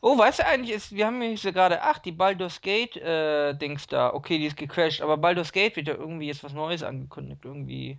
[0.00, 3.86] Oh, weißt du eigentlich, ist, wir haben hier gerade, ach, die Baldur's Gate äh, Dings
[3.86, 4.12] da.
[4.12, 7.44] Okay, die ist gecrashed, aber Baldur's Gate wird ja irgendwie jetzt was Neues angekündigt.
[7.44, 7.98] Irgendwie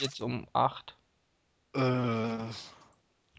[0.00, 0.96] jetzt um 8.
[1.74, 2.54] Äh,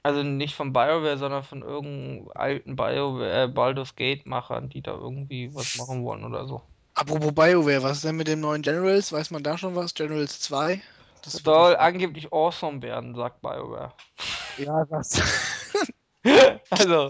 [0.03, 4.91] Also nicht von BioWare, sondern von irgendeinem alten BioWare, äh, Baldur's Gate Machern, die da
[4.93, 6.62] irgendwie was machen wollen oder so.
[6.95, 9.12] apropos BioWare, was ist denn mit dem neuen Generals?
[9.12, 9.93] Weiß man da schon was?
[9.93, 10.82] Generals 2?
[11.23, 13.93] Das Soll angeblich awesome werden, sagt BioWare.
[14.58, 15.20] Ja, das,
[16.70, 17.10] also,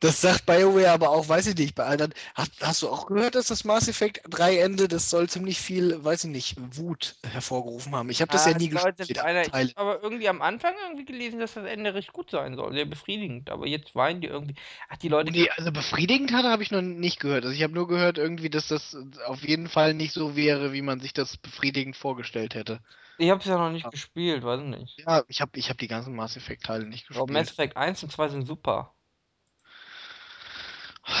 [0.00, 2.12] das sagt BioWare aber auch, weiß ich nicht, bei anderen.
[2.34, 6.02] Hast, hast du auch gehört, dass das Mass Effect 3 Ende, das soll ziemlich viel,
[6.04, 8.10] weiß ich nicht, Wut hervorgerufen haben.
[8.10, 9.44] Ich habe das ah, ja nie gespielt, ich Teile.
[9.44, 12.86] hab aber irgendwie am Anfang irgendwie gelesen, dass das Ende recht gut sein soll, sehr
[12.86, 13.50] befriedigend.
[13.50, 14.54] Aber jetzt weinen die irgendwie.
[14.88, 15.30] Ach, die Leute.
[15.32, 17.44] Nee, also befriedigend hat habe ich noch nicht gehört.
[17.44, 20.82] Also ich habe nur gehört irgendwie, dass das auf jeden Fall nicht so wäre, wie
[20.82, 22.80] man sich das befriedigend vorgestellt hätte.
[23.18, 23.90] Ich hab's ja noch nicht Ah.
[23.90, 24.98] gespielt, weiß nicht.
[25.06, 27.30] Ja, ich habe ich hab die ganzen Mass Effect Teile nicht Aber gespielt.
[27.38, 28.94] Mass Effect 1 und 2 sind super.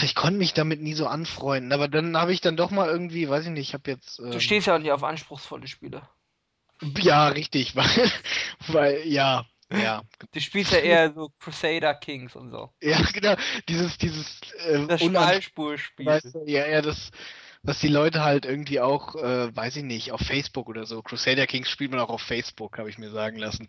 [0.02, 3.28] Ich konnte mich damit nie so anfreunden, aber dann habe ich dann doch mal irgendwie,
[3.28, 4.18] weiß ich nicht, ich habe jetzt.
[4.18, 6.08] Du Ähm, stehst ja auch nicht auf anspruchsvolle Spiele.
[6.98, 8.10] ja, richtig, weil,
[8.68, 10.02] weil, ja, ja.
[10.32, 12.70] Du spielst ja eher so Crusader Kings und so.
[12.80, 13.34] Ja, genau,
[13.68, 16.06] dieses, dieses, äh, Das Schmalspurspiel.
[16.06, 17.10] weißt du, ja, ja, das,
[17.62, 21.02] was die Leute halt irgendwie auch, äh, weiß ich nicht, auf Facebook oder so.
[21.02, 23.68] Crusader Kings spielt man auch auf Facebook, habe ich mir sagen lassen.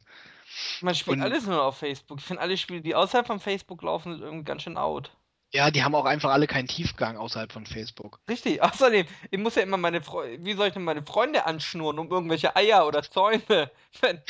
[0.81, 2.19] Man spielt und- alles nur auf Facebook.
[2.19, 5.15] Ich finde alle Spiele, die außerhalb von Facebook laufen, sind irgendwie ganz schön out.
[5.53, 8.19] Ja, die haben auch einfach alle keinen Tiefgang außerhalb von Facebook.
[8.27, 8.61] Richtig.
[8.63, 10.43] Außerdem, ich muss ja immer meine Freunde.
[10.43, 13.41] Wie soll ich denn meine Freunde anschnurren um irgendwelche Eier oder Zäune?
[14.01, 14.21] Wenn,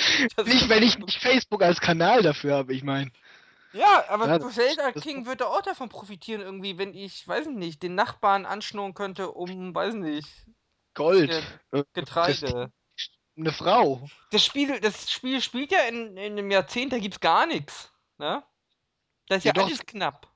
[0.46, 3.10] Nicht, wenn ich nicht Facebook als Kanal dafür habe, ich meine.
[3.72, 7.96] Ja, aber Ja, das- King würde auch davon profitieren, irgendwie, wenn ich, weiß nicht, den
[7.96, 10.28] Nachbarn anschnurren könnte, um, weiß nicht,
[10.94, 11.32] Gold.
[11.72, 12.72] Äh, Getreide.
[13.36, 14.08] Eine Frau.
[14.30, 17.92] Das Spiel, das Spiel spielt ja in, in einem Jahrzehnt, da gibt's gar nichts.
[18.20, 18.44] Ne?
[19.28, 20.28] Das ist ja, Ja, alles knapp.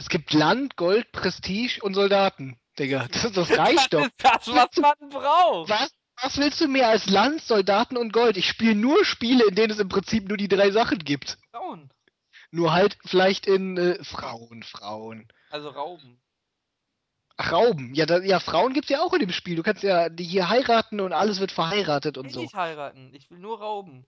[0.00, 3.06] Es gibt Land, Gold, Prestige und Soldaten, Digga.
[3.12, 4.08] Das, das reicht doch.
[4.16, 5.68] Das ist das, was man braucht.
[5.68, 8.38] Was, was willst du mehr als Land, Soldaten und Gold?
[8.38, 11.36] Ich spiele nur Spiele, in denen es im Prinzip nur die drei Sachen gibt.
[11.50, 11.90] Frauen.
[12.50, 15.28] Nur halt vielleicht in äh, Frauen, Frauen.
[15.50, 16.18] Also Rauben.
[17.36, 17.94] Ach, Rauben.
[17.94, 19.56] Ja, da, ja, Frauen gibt's ja auch in dem Spiel.
[19.56, 22.40] Du kannst ja die hier heiraten und alles wird verheiratet und Ich will so.
[22.40, 23.12] nicht heiraten.
[23.12, 24.06] Ich will nur rauben.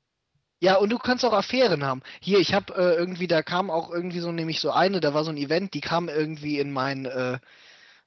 [0.63, 2.03] Ja, und du kannst auch Affären haben.
[2.21, 5.25] Hier, ich habe äh, irgendwie, da kam auch irgendwie so nämlich so eine, da war
[5.25, 7.41] so ein Event, die kam irgendwie in mein, äh,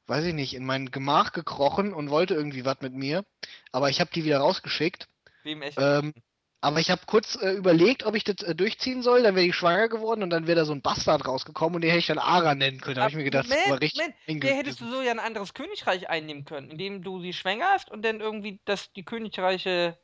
[0.08, 3.26] weiß ich nicht, in mein Gemach gekrochen und wollte irgendwie was mit mir.
[3.74, 5.10] Aber ich habe die wieder rausgeschickt.
[5.44, 5.78] Wem echt?
[5.78, 6.14] Ähm,
[6.62, 9.24] aber ich habe kurz äh, überlegt, ob ich das äh, durchziehen soll.
[9.24, 11.90] Dann wäre ich schwanger geworden und dann wäre da so ein Bastard rausgekommen und den
[11.90, 12.96] hätte ich dann Ara nennen können.
[12.96, 14.16] Da habe ich mir gedacht, das Moment, war richtig.
[14.28, 17.92] Moment, der hättest du so ja ein anderes Königreich einnehmen können, indem du sie schwängerst
[17.92, 19.98] und dann irgendwie das, die Königreiche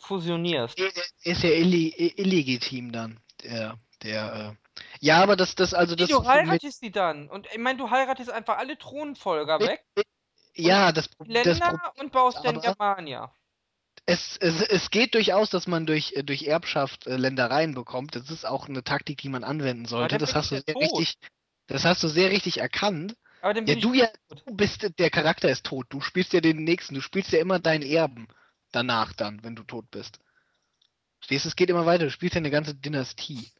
[0.00, 0.78] fusionierst.
[0.78, 3.20] Nee, der Ist ja illi i- illegitim dann.
[3.42, 4.82] Der, der, äh.
[5.00, 6.08] Ja, aber das, das, also Wie, das.
[6.08, 7.28] du heiratest sie dann.
[7.28, 9.84] Und ich meine, du heiratest einfach alle Thronfolger weg,
[10.54, 13.32] ja, das, das Länder Pro- und baust dann Germania.
[14.06, 18.16] Es, es, es geht durchaus, dass man durch, äh, durch Erbschaft äh, Ländereien bekommt.
[18.16, 20.18] Das ist auch eine Taktik, die man anwenden sollte.
[20.18, 20.82] Das hast, du sehr tot.
[20.82, 21.18] richtig,
[21.66, 23.14] das hast du sehr richtig erkannt.
[23.42, 25.86] Aber Ja, du ja, du bist, der Charakter ist tot.
[25.90, 26.94] Du spielst ja den nächsten.
[26.94, 28.26] Du spielst ja immer deinen Erben
[28.72, 30.18] danach dann, wenn du tot bist.
[31.20, 32.04] Stehst, es geht immer weiter.
[32.04, 33.50] Du spielst ja eine ganze Dynastie.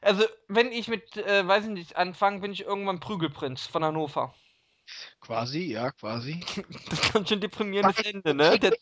[0.00, 4.34] Also, wenn ich mit, äh, weiß ich nicht, anfange, bin ich irgendwann Prügelprinz von Hannover.
[5.20, 6.40] Quasi, ja, quasi.
[6.90, 8.58] Das ist ganz schön deprimierendes Wobei- Ende, ne?
[8.58, 8.76] Der,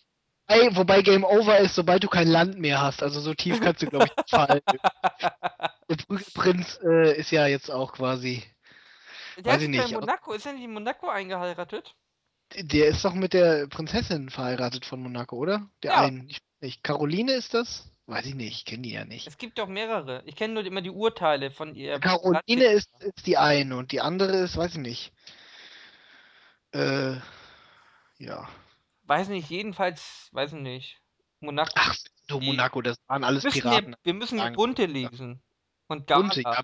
[0.49, 3.03] Ey, wobei Game Over ist, sobald du kein Land mehr hast.
[3.03, 4.61] Also so tief kannst du, glaube ich, nicht fallen.
[5.89, 8.45] Der Prügelprinz äh, ist ja jetzt auch quasi.
[9.37, 10.33] der Weiß ist ich nicht, Monaco.
[10.35, 11.97] Ist er nicht in Monaco eingeheiratet?
[12.55, 15.69] Der ist doch mit der Prinzessin verheiratet von Monaco, oder?
[15.83, 16.01] Der Ja.
[16.03, 16.29] einen.
[16.29, 16.83] Ich weiß nicht.
[16.85, 17.91] Caroline ist das?
[18.09, 19.27] Weiß ich nicht, ich kenne die ja nicht.
[19.27, 20.23] Es gibt doch mehrere.
[20.27, 21.99] Ich kenne nur immer die Urteile von ihr.
[21.99, 25.13] Caroline ist, ist die eine und die andere ist, weiß ich nicht.
[26.73, 27.17] Äh,
[28.19, 28.49] ja.
[29.05, 31.01] Weiß nicht, jedenfalls, weiß ich nicht.
[31.41, 31.73] Monaco.
[31.75, 31.97] Ach,
[32.29, 33.91] du Die- Monaco, das waren alles wir Piraten.
[33.91, 34.55] Mehr, wir müssen sagen.
[34.55, 35.43] Bunte lesen.
[35.89, 36.21] Und Gala.
[36.23, 36.63] Bunte, ja.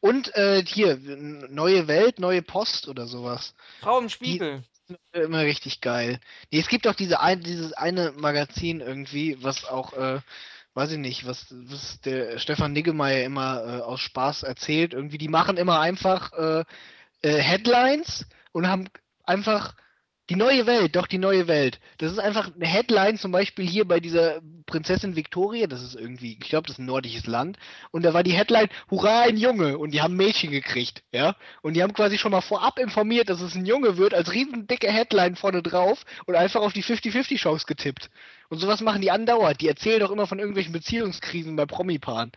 [0.00, 3.54] Und äh, hier, neue Welt, neue Post oder sowas.
[3.80, 4.64] Frau im Spiegel.
[5.12, 6.18] Immer richtig geil.
[6.50, 10.20] Nee, es gibt auch diese ein, dieses eine Magazin irgendwie, was auch, äh,
[10.74, 14.92] weiß ich nicht, was, was der Stefan Niggemeier immer äh, aus Spaß erzählt.
[14.94, 16.64] Irgendwie, die machen immer einfach äh,
[17.22, 18.88] äh, Headlines und haben
[19.24, 19.74] einfach
[20.32, 21.78] die neue Welt, doch die neue Welt.
[21.98, 26.38] Das ist einfach eine Headline, zum Beispiel hier bei dieser Prinzessin Victoria, das ist irgendwie,
[26.40, 27.58] ich glaube, das ist ein nordisches Land.
[27.90, 29.76] Und da war die Headline, Hurra, ein Junge!
[29.76, 31.36] Und die haben Mädchen gekriegt, ja.
[31.60, 34.66] Und die haben quasi schon mal vorab informiert, dass es ein Junge wird, als riesen
[34.66, 38.08] dicke Headline vorne drauf und einfach auf die 50-50-Chance getippt.
[38.48, 39.60] Und sowas machen die andauernd.
[39.60, 42.32] Die erzählen doch immer von irgendwelchen Beziehungskrisen bei Promipaaren.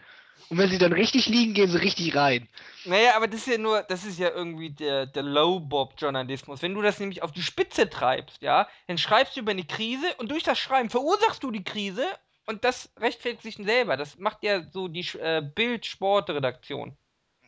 [0.50, 2.48] Und wenn sie dann richtig liegen, gehen sie richtig rein.
[2.86, 6.62] Naja, aber das ist ja nur, das ist ja irgendwie der, der Low-Bob-Journalismus.
[6.62, 10.06] Wenn du das nämlich auf die Spitze treibst, ja, dann schreibst du über eine Krise
[10.18, 12.06] und durch das Schreiben verursachst du die Krise
[12.46, 13.98] und das rechtfertigt sich selber.
[13.98, 16.96] Das macht ja so die äh, Bild-Sport-Redaktion.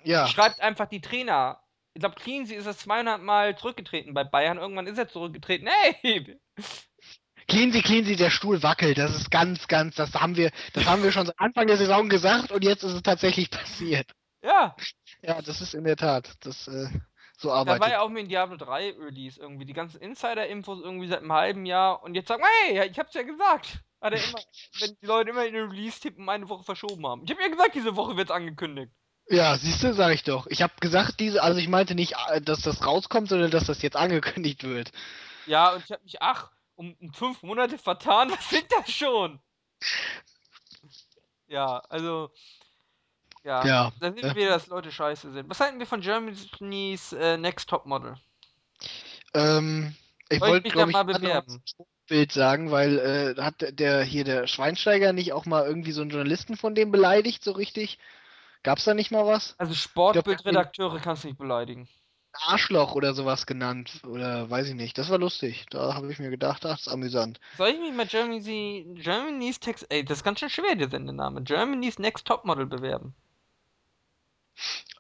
[0.04, 0.28] Ja.
[0.28, 1.62] Schreibt einfach die Trainer.
[1.94, 4.58] Ich glaube, Cleansey ist das 200 Mal zurückgetreten bei Bayern.
[4.58, 5.68] Irgendwann ist er zurückgetreten.
[5.68, 6.40] Hey!
[7.48, 8.98] Cleansy, Cleansy, der Stuhl wackelt.
[8.98, 12.10] Das ist ganz, ganz, das haben wir, das haben wir schon seit Anfang der Saison
[12.10, 14.12] gesagt und jetzt ist es tatsächlich passiert.
[14.44, 14.76] Ja,
[15.22, 16.88] Ja, das ist in der Tat, das, äh,
[17.38, 17.82] so da arbeitet.
[17.82, 19.66] war ja auch mit dem Diablo 3 Release irgendwie.
[19.66, 22.04] Die ganzen Insider-Infos irgendwie seit einem halben Jahr.
[22.04, 23.80] Und jetzt sagen, hey, ich hab's ja gesagt.
[24.02, 24.40] Hat er immer,
[24.80, 27.24] wenn die Leute immer in den Release-Tipp um eine Woche verschoben haben.
[27.24, 28.92] Ich hab ja gesagt, diese Woche wird's angekündigt.
[29.30, 30.48] Ja, siehst du, sag ich doch.
[30.48, 33.82] Ich habe gesagt, diese, also ich meinte nicht, äh, dass das rauskommt, sondern dass das
[33.82, 34.92] jetzt angekündigt wird.
[35.46, 38.30] Ja, und ich hab mich, ach, um, um fünf Monate vertan.
[38.32, 39.40] Was sind das schon?
[41.48, 42.32] Ja, also.
[43.44, 43.66] Ja.
[43.66, 43.94] Ja.
[44.00, 45.50] Da sind äh, wir, dass Leute scheiße sind.
[45.50, 48.16] Was halten wir von Germany's äh, Next Top Model?
[49.34, 49.96] Ähm,
[50.30, 51.63] ich wollte, mich da mal bewerben?
[52.08, 53.00] Bild sagen, weil
[53.38, 56.74] äh, hat der- der hier der Schweinsteiger nicht auch mal irgendwie so einen Journalisten von
[56.76, 58.00] dem beleidigt, so richtig?
[58.63, 59.56] Gab's da nicht mal was?
[59.58, 61.88] Also Sportbildredakteure kannst du nicht beleidigen.
[62.45, 64.97] Arschloch oder sowas genannt oder weiß ich nicht.
[64.97, 65.65] Das war lustig.
[65.69, 67.39] Da habe ich mir gedacht, ach, das ist amüsant.
[67.58, 69.86] Soll ich mich mal Germany, Germany's Text.
[69.89, 71.41] Ey, das ist ganz schön schwer, der Sendename.
[71.43, 73.15] Germany's Next Top Model bewerben.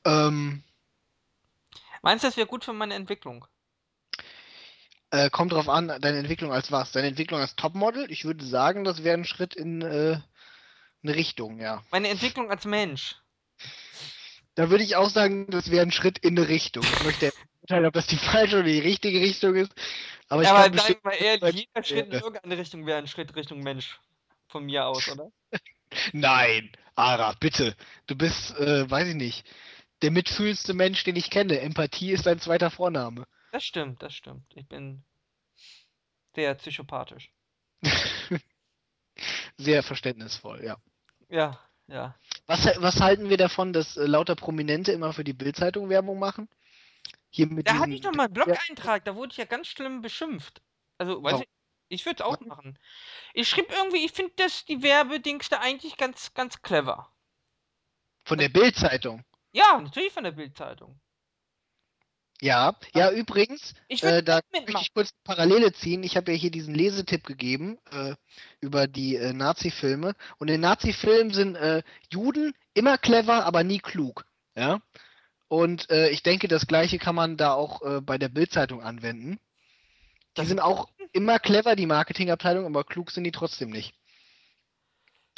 [0.05, 0.63] Ähm,
[2.01, 3.45] Meinst du, das wäre gut für meine Entwicklung?
[5.11, 6.91] äh, kommt drauf an, deine Entwicklung als was?
[6.91, 8.11] Deine Entwicklung als Topmodel?
[8.11, 10.19] Ich würde sagen, das wäre ein Schritt in äh,
[11.03, 11.81] eine Richtung, ja.
[11.91, 13.15] Meine Entwicklung als Mensch.
[14.57, 16.91] Da würde ich auch sagen, das wäre ein Schritt in eine Richtung.
[16.91, 19.73] Ich möchte urteilen, ob das die falsche oder die richtige Richtung ist.
[20.29, 23.07] Aber ich Aber kann sagen wir mal ehrlich, jeder Schritt in irgendeine Richtung wäre ein
[23.07, 23.99] Schritt Richtung Mensch.
[24.49, 25.31] Von mir aus, oder?
[26.13, 27.75] Nein, Ara, bitte.
[28.07, 29.47] Du bist, äh, weiß ich nicht.
[30.03, 31.59] der mitfühlendste Mensch, den ich kenne.
[31.61, 33.25] Empathie ist ein zweiter Vorname.
[33.51, 34.55] Das stimmt, das stimmt.
[34.55, 35.03] Ich bin
[36.35, 37.33] sehr psychopathisch.
[39.57, 40.77] Sehr verständnisvoll, ja.
[41.29, 42.15] Ja, ja.
[42.47, 46.49] Was, was halten wir davon, dass äh, lauter Prominente immer für die Bildzeitung Werbung machen?
[47.29, 50.01] Hier mit Da hatte ich doch mal einen Blog-Eintrag, da wurde ich ja ganz schlimm
[50.01, 50.61] beschimpft.
[50.97, 51.43] Also, weiß Warum?
[51.43, 51.49] ich,
[51.89, 52.79] ich würde es auch machen.
[53.33, 57.11] Ich schrieb irgendwie, ich finde das die Werbedings da eigentlich ganz, ganz clever.
[58.25, 59.23] von der Bildzeitung.
[59.51, 60.99] Ja, natürlich von der Bildzeitung.
[62.41, 66.03] Ja, ja, übrigens, Ich würde äh, da möchte ich kurz eine Parallele ziehen.
[66.03, 68.15] Ich habe ja hier diesen Lesetipp gegeben äh,
[68.59, 70.13] über die äh, Nazi-Filme.
[70.37, 74.25] Und in Nazi-Filmen sind äh, Juden immer clever, aber nie klug.
[74.55, 74.81] Ja.
[75.47, 79.39] Und äh, ich denke, das gleiche kann man da auch äh, bei der Bildzeitung anwenden.
[80.37, 83.95] Die sind auch immer clever, die Marketingabteilung, aber klug sind die trotzdem nicht.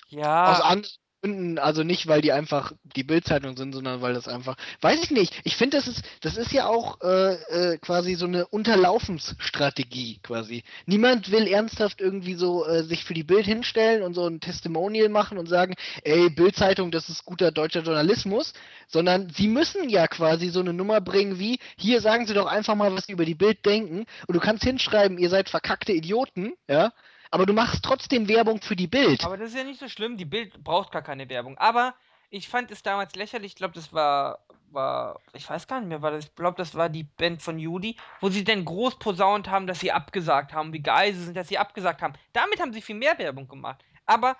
[0.07, 4.27] Aus Ja, anderen Gründen, also nicht, weil die einfach die Bildzeitung sind, sondern weil das
[4.27, 5.33] einfach, weiß ich nicht.
[5.43, 10.63] Ich finde, das ist, das ist ja auch äh, äh, quasi so eine Unterlaufensstrategie quasi.
[10.85, 15.09] Niemand will ernsthaft irgendwie so äh, sich für die Bild hinstellen und so ein Testimonial
[15.09, 18.53] machen und sagen, ey, Bildzeitung, das ist guter deutscher Journalismus,
[18.87, 22.75] sondern sie müssen ja quasi so eine Nummer bringen wie, hier sagen sie doch einfach
[22.75, 26.53] mal, was sie über die Bild denken und du kannst hinschreiben, ihr seid verkackte Idioten,
[26.67, 26.91] ja,
[27.31, 29.23] aber du machst trotzdem Werbung für die Bild.
[29.23, 30.17] aber das ist ja nicht so schlimm.
[30.17, 31.57] Die Bild braucht gar keine Werbung.
[31.57, 31.93] Aber
[32.29, 33.53] ich fand es damals lächerlich.
[33.53, 36.75] Ich glaube, das war, war, ich weiß gar nicht mehr, war das, ich glaube, das
[36.75, 40.73] war die Band von Judy, wo sie dann groß posaunt haben, dass sie abgesagt haben,
[40.73, 42.13] wie geil sie sind, dass sie abgesagt haben.
[42.33, 43.83] Damit haben sie viel mehr Werbung gemacht.
[44.05, 44.35] Aber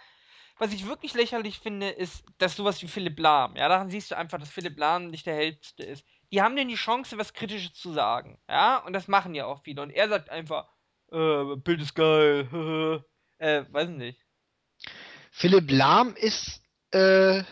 [0.58, 4.17] was ich wirklich lächerlich finde, ist, dass sowas wie Philipp Lahm, ja, daran siehst du
[4.17, 6.06] einfach, dass Philipp Lahm nicht der Hellste ist.
[6.32, 9.62] Die haben denn die Chance, was Kritisches zu sagen, ja, und das machen ja auch
[9.63, 9.82] viele.
[9.82, 10.67] Und er sagt einfach,
[11.11, 13.03] äh, Bild ist geil,
[13.37, 14.19] äh, weiß nicht.
[15.31, 17.43] Philipp Lahm ist äh,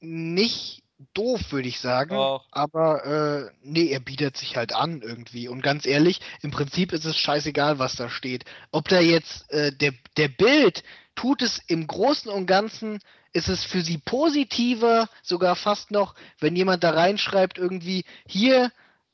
[0.00, 0.82] nicht
[1.14, 2.14] doof, würde ich sagen.
[2.14, 2.46] Doch.
[2.50, 5.48] Aber äh, nee, er bietet sich halt an irgendwie.
[5.48, 8.44] Und ganz ehrlich, im Prinzip ist es scheißegal, was da steht.
[8.72, 10.82] Ob da jetzt äh, der, der Bild
[11.14, 12.98] tut es im Großen und Ganzen,
[13.32, 18.70] ist es für sie positiver, sogar fast noch, wenn jemand da reinschreibt, irgendwie, hier,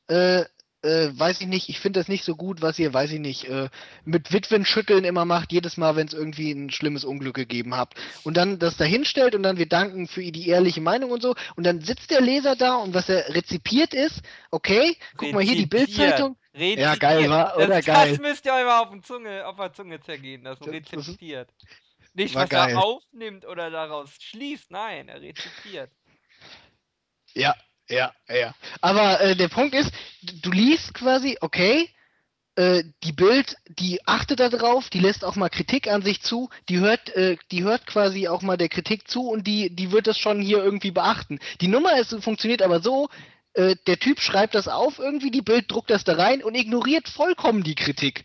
[0.07, 0.45] äh,
[0.83, 3.45] äh, weiß ich nicht, ich finde das nicht so gut, was ihr, weiß ich nicht,
[3.45, 3.69] äh,
[4.05, 7.95] mit Witwen schütteln immer macht, jedes Mal, wenn es irgendwie ein schlimmes Unglück gegeben habt.
[8.25, 11.35] Und dann das da hinstellt und dann wir danken für die ehrliche Meinung und so.
[11.57, 15.55] Und dann sitzt der Leser da und was er rezipiert ist, okay, guck mal hier
[15.55, 15.97] die Rezipiert.
[15.99, 16.37] Bildzeitung.
[16.55, 17.31] Ja, geil, Rezipiert.
[17.31, 18.11] war, oder das, geil.
[18.11, 20.65] Das müsst ihr euch mal auf, den Zunge, auf der Zunge zergehen lassen.
[20.65, 21.49] Rezipiert.
[22.15, 22.73] Nicht, was geil.
[22.73, 24.71] er aufnimmt oder daraus schließt.
[24.71, 25.91] Nein, er rezipiert.
[27.35, 27.55] Ja,
[27.93, 28.55] ja, ja.
[28.81, 31.89] Aber äh, der Punkt ist, du liest quasi, okay,
[32.55, 36.51] äh, die Bild, die achtet da drauf, die lässt auch mal Kritik an sich zu,
[36.69, 40.07] die hört, äh, die hört quasi auch mal der Kritik zu und die, die wird
[40.07, 41.39] das schon hier irgendwie beachten.
[41.61, 43.09] Die Nummer ist, funktioniert aber so,
[43.55, 47.09] äh, der Typ schreibt das auf, irgendwie die Bild druckt das da rein und ignoriert
[47.09, 48.25] vollkommen die Kritik.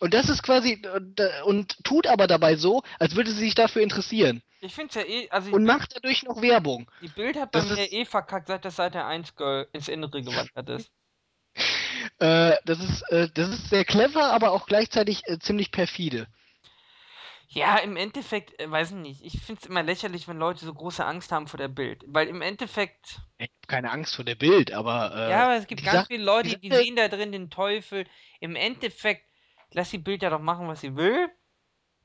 [0.00, 3.54] Und das ist quasi, äh, da- und tut aber dabei so, als würde sie sich
[3.54, 4.42] dafür interessieren.
[4.62, 6.90] Ich finde ja eh, also Und macht dadurch noch Werbung.
[7.00, 9.88] die Bild hat bei das mir ist- eh verkackt, seit das Seite 1 Girl ins
[9.88, 10.90] Innere gewandert ist.
[12.18, 16.26] Äh, das ist, äh, das ist sehr clever, aber auch gleichzeitig äh, ziemlich perfide.
[17.48, 19.22] Ja, im Endeffekt, äh, weiß ich nicht.
[19.24, 22.02] Ich finde es immer lächerlich, wenn Leute so große Angst haben vor der Bild.
[22.06, 25.12] Weil im Endeffekt, Ich habe keine Angst vor der Bild, aber.
[25.14, 28.06] Äh, ja, aber es gibt ganz Sache- viele Leute, die sehen da drin den Teufel.
[28.38, 29.26] Im Endeffekt,
[29.72, 31.28] lass die Bild ja doch machen, was sie will.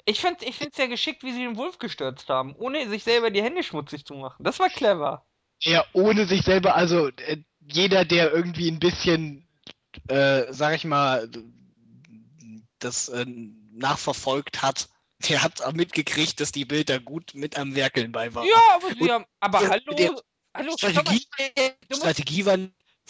[0.05, 3.31] Ich finde ich find's ja geschickt, wie sie den Wolf gestürzt haben, ohne sich selber
[3.31, 4.43] die Hände schmutzig zu machen.
[4.43, 5.25] Das war clever.
[5.61, 9.47] Ja, ohne sich selber, also äh, jeder, der irgendwie ein bisschen,
[10.07, 11.29] äh, sag ich mal,
[12.79, 13.25] das äh,
[13.71, 14.89] nachverfolgt hat,
[15.29, 18.45] der hat auch mitgekriegt, dass die Bild da gut mit am Werkeln bei war.
[18.45, 19.25] Ja, aber sie haben.
[19.39, 20.15] Aber und hallo, der
[20.53, 21.25] hallo, Strategie,
[21.91, 22.57] Strategie war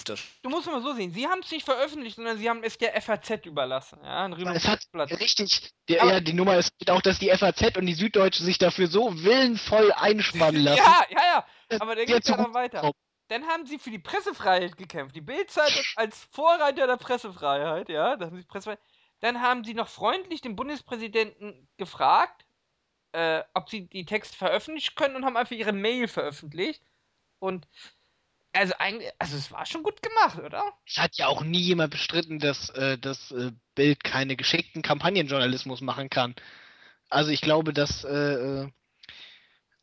[0.03, 0.21] das.
[0.41, 1.13] du musst mal so sehen.
[1.13, 3.99] Sie haben es nicht veröffentlicht, sondern sie haben es der FAZ überlassen.
[4.03, 4.86] Ja, ein Es hat
[5.19, 8.88] richtig, der, ja, die Nummer ist auch, dass die FAZ und die Süddeutsche sich dafür
[8.88, 10.84] so willenvoll einspannen lassen.
[10.84, 11.79] Ja, ja, ja.
[11.79, 12.91] Aber dann wir geht's ja noch weiter.
[13.29, 15.15] Dann haben sie für die Pressefreiheit gekämpft.
[15.15, 18.81] Die Bildzeitung als Vorreiter der Pressefreiheit, ja, da haben sie Pressefreiheit.
[19.21, 22.45] Dann haben sie noch freundlich den Bundespräsidenten gefragt,
[23.13, 26.84] äh, ob sie die Texte veröffentlichen können und haben einfach ihre Mail veröffentlicht.
[27.39, 27.67] Und
[28.55, 30.63] also eigentlich, also es war schon gut gemacht, oder?
[30.87, 35.81] Es hat ja auch nie jemand bestritten, dass äh, das äh, Bild keine geschickten Kampagnenjournalismus
[35.81, 36.35] machen kann.
[37.09, 38.69] Also ich glaube, dass äh, äh,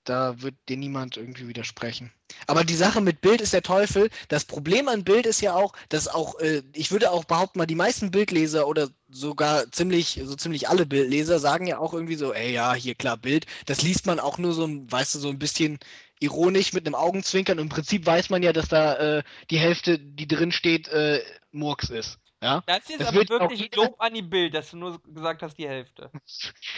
[0.04, 2.12] da wird dir niemand irgendwie widersprechen.
[2.46, 4.10] Aber die Sache mit Bild ist der Teufel.
[4.28, 7.66] Das Problem an Bild ist ja auch, dass auch, äh, ich würde auch behaupten, mal
[7.66, 12.32] die meisten Bildleser oder sogar ziemlich, so ziemlich alle Bildleser sagen ja auch irgendwie so,
[12.32, 13.46] ey ja, hier klar Bild.
[13.66, 15.78] Das liest man auch nur so weißt du, so ein bisschen
[16.22, 17.58] ironisch mit einem Augenzwinkern.
[17.58, 21.90] Im Prinzip weiß man ja, dass da äh, die Hälfte, die drin steht, äh, Murks
[21.90, 22.18] ist.
[22.40, 22.60] Ja?
[22.66, 25.56] Das ist Das aber wirklich jeder- Lob an die Bild, dass du nur gesagt hast,
[25.58, 26.10] die Hälfte.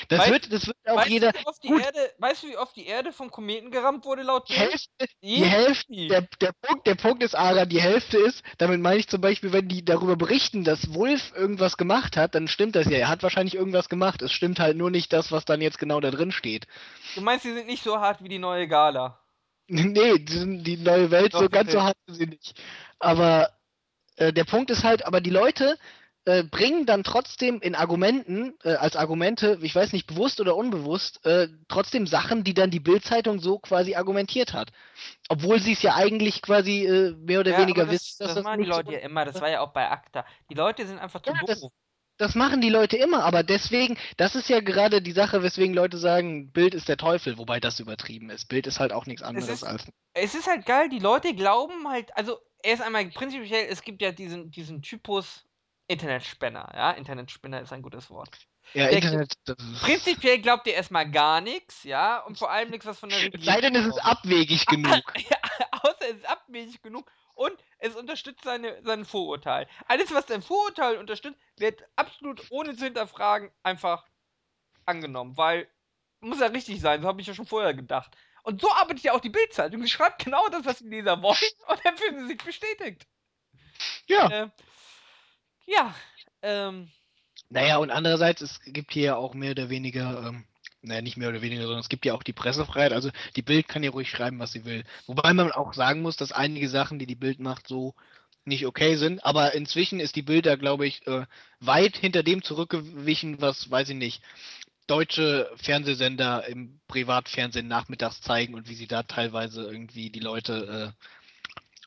[0.08, 1.32] Das Weißt- wird, das wird auch weißt, jeder.
[1.32, 1.82] du, wie oft die gut.
[1.82, 4.52] Erde, weißt du, wie oft die Erde vom Kometen gerammt wurde laut Die?
[4.52, 8.98] Hälfte, die Hälfte, der, der, Punkt, der Punkt ist, Ara, die Hälfte ist, damit meine
[8.98, 12.84] ich zum Beispiel, wenn die darüber berichten, dass Wolf irgendwas gemacht hat, dann stimmt das
[12.84, 12.98] ja.
[12.98, 14.20] Er hat wahrscheinlich irgendwas gemacht.
[14.20, 16.66] Es stimmt halt nur nicht das, was dann jetzt genau da drin steht.
[17.14, 19.18] Du meinst, sie sind nicht so hart wie die neue Gala.
[19.68, 21.86] Nee, die, neue Welt, Doch, so ganz so okay.
[21.88, 22.62] hart sind sie nicht.
[22.98, 23.50] Aber
[24.16, 25.78] äh, der Punkt ist halt, aber die Leute
[26.26, 31.24] äh, bringen dann trotzdem in Argumenten, äh, als Argumente, ich weiß nicht, bewusst oder unbewusst,
[31.26, 34.70] äh, trotzdem Sachen, die dann die Bildzeitung so quasi argumentiert hat.
[35.28, 38.44] Obwohl sie es ja eigentlich quasi äh, mehr oder Ja, weniger das, wissen, das, das
[38.44, 39.24] machen die Leute so ja immer.
[39.24, 40.24] Das war ja auch bei ACTA.
[40.50, 41.72] Die Leute sind einfach zu Ja, doof.
[42.16, 45.98] Das machen die Leute immer, aber deswegen, das ist ja gerade die Sache, weswegen Leute
[45.98, 48.48] sagen, Bild ist der Teufel, wobei das übertrieben ist.
[48.48, 49.86] Bild ist halt auch nichts anderes ist- als.
[50.12, 54.12] Es ist halt geil, die Leute glauben halt, also erst einmal prinzipiell, es gibt ja
[54.12, 55.44] diesen, diesen Typus
[55.88, 58.38] Internetspinner, ja, Internetspinner ist ein gutes Wort.
[58.72, 59.34] Ja, Der- Internet.
[59.82, 63.24] Prinzipiell glaubt ihr erstmal gar nichts, ja, und vor allem nichts, was von der es
[63.26, 65.02] Regierung sei denn, es ist abwegig genug.
[65.18, 65.36] Ja,
[65.72, 69.68] außer es ist abwegig genug und es unterstützt seine, sein Vorurteil.
[69.86, 74.06] Alles, was dein Vorurteil unterstützt, wird absolut ohne zu hinterfragen einfach
[74.86, 75.68] angenommen, weil
[76.20, 78.16] muss ja richtig sein, so habe ich ja schon vorher gedacht.
[78.42, 79.82] Und so arbeitet ja auch die Bildzeitung.
[79.82, 81.36] Sie schreibt genau das, was die Leser wollen
[81.68, 83.06] und dann fühlen sie sich bestätigt.
[84.06, 84.28] Ja.
[84.28, 84.50] Äh,
[85.66, 85.94] ja,
[86.42, 86.90] ähm,
[87.48, 90.46] Naja, und andererseits, es gibt hier ja auch mehr oder weniger, ähm,
[90.84, 92.92] naja, nicht mehr oder weniger, sondern es gibt ja auch die Pressefreiheit.
[92.92, 94.84] Also die Bild kann ja ruhig schreiben, was sie will.
[95.06, 97.94] Wobei man auch sagen muss, dass einige Sachen, die die Bild macht, so
[98.44, 99.24] nicht okay sind.
[99.24, 101.26] Aber inzwischen ist die Bild da, glaube ich, äh,
[101.60, 104.22] weit hinter dem zurückgewichen, was, weiß ich nicht,
[104.86, 111.04] deutsche Fernsehsender im Privatfernsehen nachmittags zeigen und wie sie da teilweise irgendwie die Leute äh,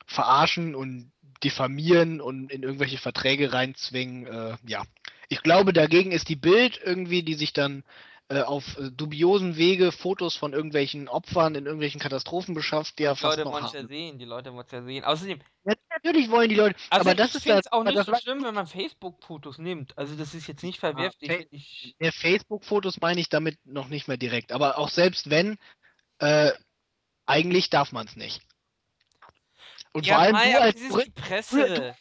[0.08, 1.12] verarschen und
[1.44, 4.26] diffamieren und in irgendwelche Verträge reinzwingen.
[4.26, 4.84] Äh, ja,
[5.30, 7.84] ich glaube, dagegen ist die Bild irgendwie, die sich dann
[8.30, 13.20] äh, auf äh, dubiosen Wege Fotos von irgendwelchen Opfern in irgendwelchen Katastrophen beschafft, ja die
[13.20, 13.88] fast Leute noch wollen es ja haben.
[13.88, 15.04] sehen, die Leute wollen es ja sehen.
[15.06, 18.16] Außerdem, Ja, natürlich wollen die Leute, also aber das ist ja, auch nicht das so
[18.16, 19.98] schlimm, wenn man Facebook-Fotos nimmt.
[19.98, 21.32] Also das ist jetzt nicht verwerflich.
[21.32, 25.30] Fa- wenn ich, der Facebook-Fotos meine ich damit noch nicht mehr direkt, aber auch selbst
[25.30, 25.58] wenn,
[26.20, 26.52] äh,
[27.26, 28.42] eigentlich darf man es nicht.
[29.94, 31.96] Und ja, vor allem Mai, du als Jurist, Presse.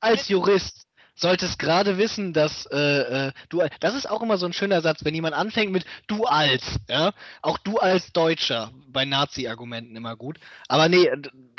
[0.00, 4.52] als Jurist solltest gerade wissen, dass äh, äh, du, das ist auch immer so ein
[4.52, 9.96] schöner Satz, wenn jemand anfängt mit du als, ja, auch du als Deutscher, bei Nazi-Argumenten
[9.96, 10.38] immer gut.
[10.68, 11.10] Aber nee,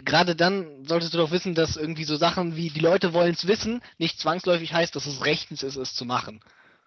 [0.04, 3.48] gerade dann solltest du doch wissen, dass irgendwie so Sachen wie die Leute wollen es
[3.48, 6.42] wissen, nicht zwangsläufig heißt, dass es rechtens ist, es zu machen.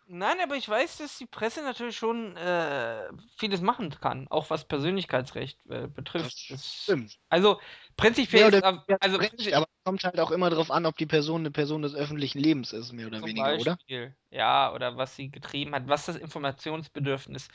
[0.06, 4.66] Nein, aber ich weiß, dass die Presse natürlich schon äh, vieles machen kann, auch was
[4.66, 6.50] Persönlichkeitsrecht äh, betrifft.
[6.50, 7.18] Das stimmt.
[7.30, 7.58] also
[7.96, 10.96] prinzipiell ist, oder also Recht, prinzi- aber es kommt halt auch immer darauf an, ob
[10.98, 13.76] die Person eine Person des öffentlichen Lebens ist, mehr oder weniger, oder?
[13.76, 17.48] Beispiel, ja, oder was sie getrieben hat, was das Informationsbedürfnis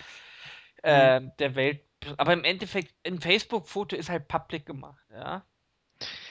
[0.84, 0.90] Mhm.
[0.90, 1.86] äh, der Welt.
[2.18, 5.46] Aber im Endeffekt, ein Facebook-Foto ist halt public gemacht, ja.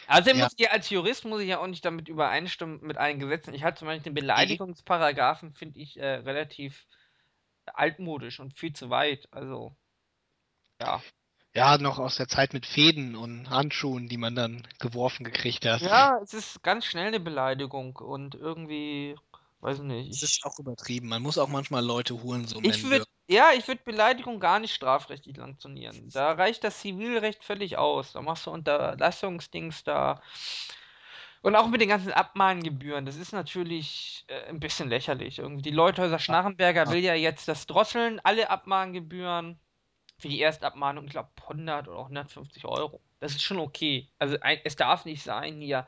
[0.09, 0.45] Also Ja.
[0.45, 3.55] muss ich als Jurist muss ich ja auch nicht damit übereinstimmen mit allen Gesetzen.
[3.55, 6.87] Ich halte zum Beispiel den Beleidigungsparagraphen finde ich äh, relativ
[7.67, 9.29] altmodisch und viel zu weit.
[9.31, 9.77] Also
[10.81, 11.03] ja.
[11.55, 15.81] Ja, noch aus der Zeit mit Fäden und Handschuhen, die man dann geworfen gekriegt hat.
[15.81, 19.17] Ja, es ist ganz schnell eine Beleidigung und irgendwie,
[19.61, 20.11] weiß nicht.
[20.11, 21.09] Ich, ist auch übertrieben.
[21.09, 23.05] Man muss auch manchmal Leute Hurensohn ich nennen.
[23.29, 26.09] Ja, ich würde Beleidigung gar nicht strafrechtlich sanktionieren.
[26.11, 28.13] Da reicht das Zivilrecht völlig aus.
[28.13, 30.23] Da machst du Unterlassungsdings da.
[31.43, 35.39] Und auch mit den ganzen Abmahngebühren, das ist natürlich äh, ein bisschen lächerlich.
[35.39, 39.61] Irgendwie die Leuthäuser Schnarrenberger will ja jetzt das drosseln, alle Abmahngebühren.
[40.19, 43.01] Für die Erstabmahnung, ich glaube, 100 oder auch 150 Euro.
[43.21, 44.11] Das ist schon okay.
[44.19, 45.87] Also ein, es darf nicht sein hier.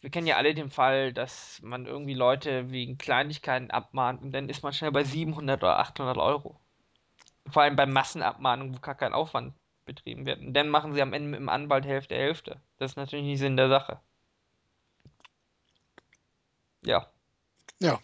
[0.00, 4.48] Wir kennen ja alle den Fall, dass man irgendwie Leute wegen Kleinigkeiten abmahnt und dann
[4.48, 6.61] ist man schnell bei 700 oder 800 Euro.
[7.52, 10.40] Vor allem bei Massenabmahnungen, wo gar kein Aufwand betrieben wird.
[10.40, 12.60] Und dann machen sie am Ende mit dem Anwalt Hälfte Hälfte.
[12.78, 14.00] Das ist natürlich nicht Sinn der Sache.
[16.82, 17.06] Ja.
[17.80, 18.00] Ja.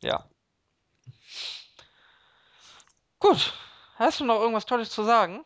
[0.00, 0.24] Ja.
[3.18, 3.52] Gut.
[3.96, 5.44] Hast du noch irgendwas Tolles zu sagen?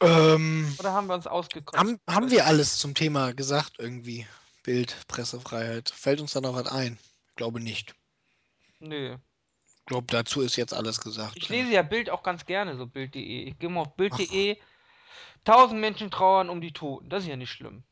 [0.00, 1.78] Ähm, Oder haben wir uns ausgekotzt?
[1.78, 4.26] haben, haben wir alles zum Thema gesagt irgendwie?
[4.62, 5.90] Bild, Pressefreiheit.
[5.90, 6.98] Fällt uns da noch was ein?
[7.28, 7.94] Ich glaube nicht.
[8.80, 9.16] Nö.
[9.88, 11.38] Ich glaube, dazu ist jetzt alles gesagt.
[11.38, 13.44] Ich lese ja Bild auch ganz gerne, so Bild.de.
[13.44, 14.58] Ich gehe mal auf Bild.de.
[15.46, 17.08] Tausend Menschen trauern um die Toten.
[17.08, 17.84] Das ist ja nicht schlimm.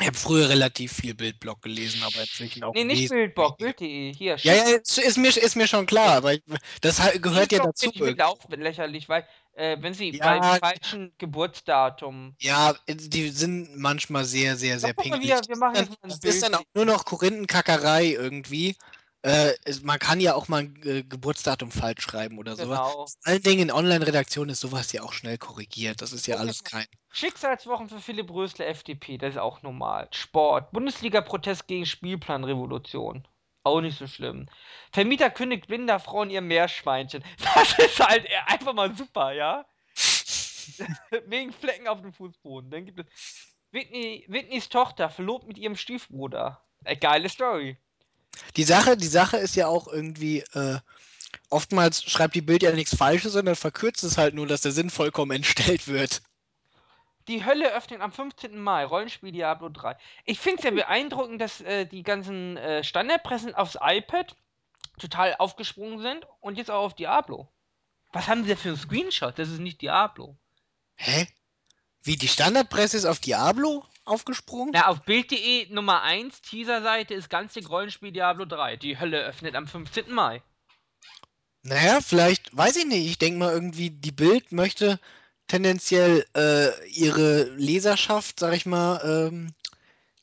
[0.00, 3.54] Ich habe früher relativ viel Bildblog gelesen, aber inzwischen auch Nee, nicht weniger.
[3.56, 4.14] Bild.de.
[4.14, 6.42] Hier, Ja, ja, ist, ist, mir, ist mir schon klar, aber ich,
[6.80, 7.92] das gehört ja dazu.
[7.92, 10.24] finde ich mittlerweile auch lächerlich, weil Äh, wenn sie Ja.
[10.24, 12.34] beim falschen Geburtsdatum.
[12.40, 15.28] Ja, die sind manchmal sehr, sehr, sehr pingelig.
[15.28, 18.74] wir, wir machen Das jetzt ist dann auch nur noch Korinthenkackerei irgendwie.
[19.24, 22.78] Äh, man kann ja auch mal ein äh, Geburtsdatum falsch schreiben oder sowas.
[22.78, 23.06] Genau.
[23.06, 26.02] Vor allen Dingen in Online-Redaktionen ist sowas ja auch schnell korrigiert.
[26.02, 26.84] Das ist ja Guck alles kein.
[27.10, 30.08] Schicksalswochen für Philipp Rösler, FDP, das ist auch normal.
[30.10, 33.26] Sport, Bundesliga-Protest gegen Spielplanrevolution.
[33.62, 34.46] Auch nicht so schlimm.
[34.92, 37.24] Vermieter kündigt blinder Frauen ihr Meerschweinchen.
[37.54, 39.64] Das ist halt einfach mal super, ja?
[41.26, 42.70] Wegen Flecken auf dem Fußboden.
[42.70, 43.06] Dann gibt es.
[43.70, 46.62] Whitney, Whitneys Tochter verlobt mit ihrem Stiefbruder.
[46.84, 47.78] Äh, geile Story.
[48.56, 50.78] Die Sache, die Sache ist ja auch irgendwie, äh,
[51.50, 54.90] oftmals schreibt die Bild ja nichts Falsches, sondern verkürzt es halt nur, dass der Sinn
[54.90, 56.22] vollkommen entstellt wird.
[57.28, 58.58] Die Hölle öffnet am 15.
[58.58, 58.84] Mai.
[58.84, 59.96] Rollenspiel Diablo 3.
[60.24, 64.36] Ich finde es ja beeindruckend, dass äh, die ganzen äh, Standardpressen aufs iPad
[64.98, 67.48] total aufgesprungen sind und jetzt auch auf Diablo.
[68.12, 69.38] Was haben sie da für einen Screenshot?
[69.38, 70.36] Das ist nicht Diablo.
[70.96, 71.26] Hä?
[72.02, 74.70] Wie, die Standardpresse ist auf Diablo aufgesprungen?
[74.72, 78.76] Na, auf Bild.de Nummer 1 Teaserseite ist ganz dick Rollenspiel Diablo 3.
[78.76, 80.12] Die Hölle öffnet am 15.
[80.12, 80.42] Mai.
[81.62, 83.06] Naja, vielleicht, weiß ich nicht.
[83.06, 85.00] Ich denke mal irgendwie, die Bild möchte
[85.46, 89.54] tendenziell äh, ihre Leserschaft, sag ich mal, ähm,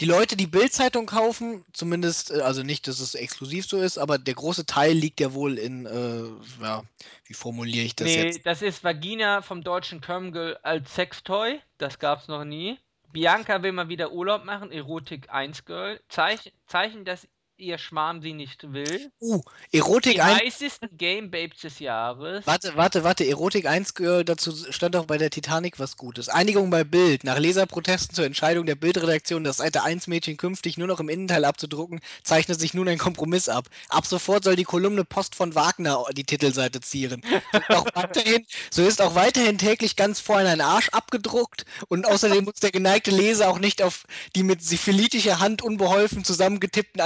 [0.01, 4.17] die Leute, die Bild-Zeitung kaufen, zumindest, äh, also nicht, dass es exklusiv so ist, aber
[4.17, 6.83] der große Teil liegt ja wohl in, äh, ja,
[7.25, 8.45] wie formuliere ich das nee, jetzt?
[8.45, 11.61] das ist Vagina vom deutschen Körmgirl als Sextoy.
[11.77, 12.79] Das gab's noch nie.
[13.11, 14.71] Bianca will mal wieder Urlaub machen.
[14.71, 15.99] Erotik 1 Girl.
[16.09, 17.27] Zeich Zeichen, dass
[17.61, 19.11] ihr Schwarm sie nicht will.
[19.21, 19.41] Uh,
[19.71, 20.41] Erotik Die 1.
[20.41, 22.45] heißesten Game Babes des Jahres.
[22.47, 23.25] Warte, warte, warte.
[23.25, 26.27] Erotik 1 Girl, dazu stand auch bei der Titanic was Gutes.
[26.27, 27.23] Einigung bei Bild.
[27.23, 31.45] Nach Leserprotesten zur Entscheidung der Bildredaktion, das Seite 1 Mädchen künftig nur noch im Innenteil
[31.45, 33.67] abzudrucken, zeichnet sich nun ein Kompromiss ab.
[33.89, 37.21] Ab sofort soll die Kolumne Post von Wagner die Titelseite zieren.
[37.51, 42.07] So ist auch weiterhin, so ist auch weiterhin täglich ganz vorhin ein Arsch abgedruckt und
[42.07, 44.05] außerdem muss der geneigte Leser auch nicht auf
[44.35, 47.01] die mit syphilitischer Hand unbeholfen zusammengetippten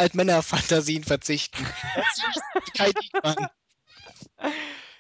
[0.46, 1.66] Altmännerfantasien verzichten.
[2.78, 3.50] Kai Diekmann.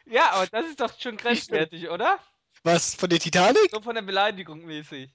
[0.06, 2.20] Ja, aber das ist doch schon grenzwertig, oder?
[2.64, 3.72] Was, von der Titanic?
[3.72, 5.12] So von der Beleidigung mäßig.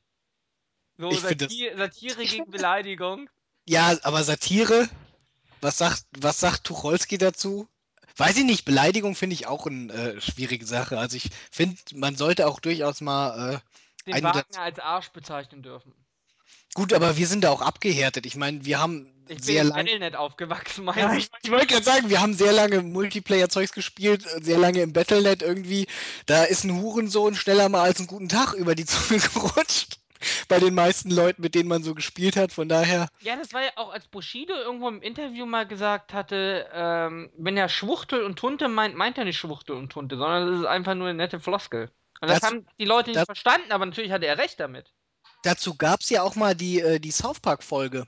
[0.98, 3.28] So Satir Satire gegen Beleidigung.
[3.66, 4.88] Ja, aber Satire?
[5.60, 7.68] Was sagt, was sagt Tucholsky dazu?
[8.16, 10.98] Weiß ich nicht, Beleidigung finde ich auch eine äh, schwierige Sache.
[10.98, 13.60] Also ich finde, man sollte auch durchaus mal.
[14.06, 15.94] Äh, Den Wagner als Arsch bezeichnen dürfen.
[16.74, 18.26] Gut, aber wir sind da auch abgehärtet.
[18.26, 19.84] Ich meine, wir haben Ich bin sehr lange.
[19.84, 24.24] Battlenet aufgewachsen, Ja, mein ich, ich wollte gerade sagen, wir haben sehr lange Multiplayer-Zeugs gespielt,
[24.26, 25.86] äh, sehr lange im Battlenet irgendwie.
[26.26, 29.96] Da ist ein Hurensohn schneller mal als einen guten Tag über die Zunge gerutscht.
[30.48, 32.52] Bei den meisten Leuten, mit denen man so gespielt hat.
[32.52, 33.08] Von daher.
[33.20, 37.56] Ja, das war ja auch, als Bushido irgendwo im Interview mal gesagt hatte, ähm, wenn
[37.56, 40.94] er Schwuchtel und Tunte meint, meint er nicht Schwuchtel und Tunte, sondern das ist einfach
[40.94, 41.90] nur eine nette Floskel.
[42.20, 44.92] Und das Dazu- haben die Leute nicht das- verstanden, aber natürlich hatte er recht damit.
[45.42, 48.06] Dazu gab es ja auch mal die, äh, die South Park-Folge,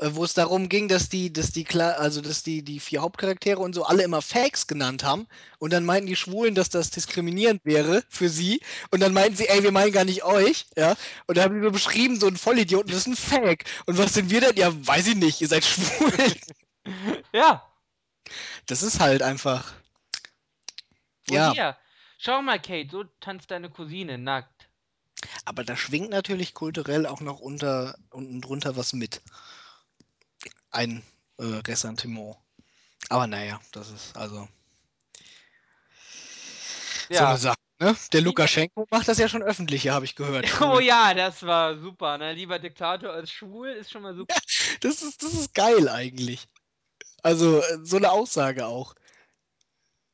[0.00, 3.02] äh, wo es darum ging, dass die, dass die klar, also dass die, die vier
[3.02, 5.26] Hauptcharaktere und so alle immer Fakes genannt haben.
[5.58, 8.60] Und dann meinten die Schwulen, dass das diskriminierend wäre für sie.
[8.90, 10.96] Und dann meinten sie, ey, wir meinen gar nicht euch, ja.
[11.26, 13.64] Und da haben die so beschrieben, so ein Vollidioten, das ist ein Fake.
[13.86, 14.56] Und was sind wir denn?
[14.56, 16.12] Ja, weiß ich nicht, ihr seid schwul.
[17.32, 17.62] Ja,
[18.66, 19.72] Das ist halt einfach.
[21.28, 21.76] und Ja, hier,
[22.18, 24.59] schau mal, Kate, so tanzt deine Cousine nackt.
[25.44, 29.20] Aber da schwingt natürlich kulturell auch noch unter unten drunter was mit.
[30.70, 31.02] Ein
[31.38, 32.36] äh, Ressentiment.
[33.08, 34.48] Aber naja, das ist also.
[37.08, 37.28] So Ja.
[37.30, 37.96] eine Sache, ne?
[38.12, 40.46] Der Lukaschenko macht das ja schon öffentlich, habe ich gehört.
[40.60, 40.82] Oh Cool.
[40.82, 42.32] ja, das war super, ne?
[42.34, 44.34] Lieber Diktator als schwul ist schon mal super.
[44.80, 46.46] Das ist, das ist geil eigentlich.
[47.22, 48.94] Also, äh, so eine Aussage auch.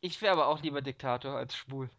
[0.00, 1.90] Ich wäre aber auch lieber Diktator als schwul.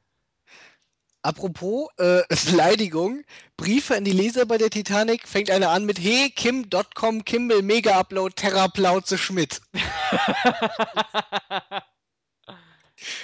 [1.21, 3.23] Apropos äh, Beleidigung,
[3.57, 7.99] Briefe an die Leser bei der Titanic fängt einer an mit Hey, Kim.com, Kimball, Mega
[7.99, 9.61] Upload, Terra Plauze Schmidt.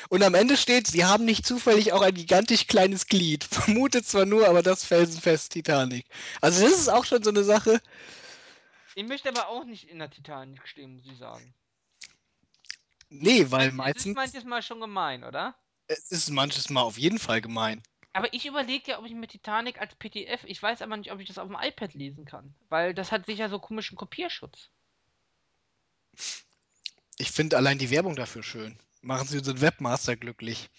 [0.09, 3.43] Und am Ende steht, sie haben nicht zufällig auch ein gigantisch kleines Glied.
[3.51, 6.05] Vermutet zwar nur, aber das felsenfest Titanic.
[6.41, 7.81] Also das ist auch schon so eine Sache.
[8.95, 11.53] ich möchte aber auch nicht in der Titanic stehen, muss ich sagen.
[13.09, 15.55] Nee, weil Das ist meistens manches Mal schon gemein, oder?
[15.93, 17.81] Es ist manches Mal auf jeden Fall gemein.
[18.13, 21.19] Aber ich überlege ja, ob ich mir Titanic als PDF, ich weiß aber nicht, ob
[21.19, 22.53] ich das auf dem iPad lesen kann.
[22.69, 24.69] Weil das hat sicher so komischen Kopierschutz.
[27.17, 28.77] Ich finde allein die Werbung dafür schön.
[29.01, 30.69] Machen Sie unseren Webmaster glücklich.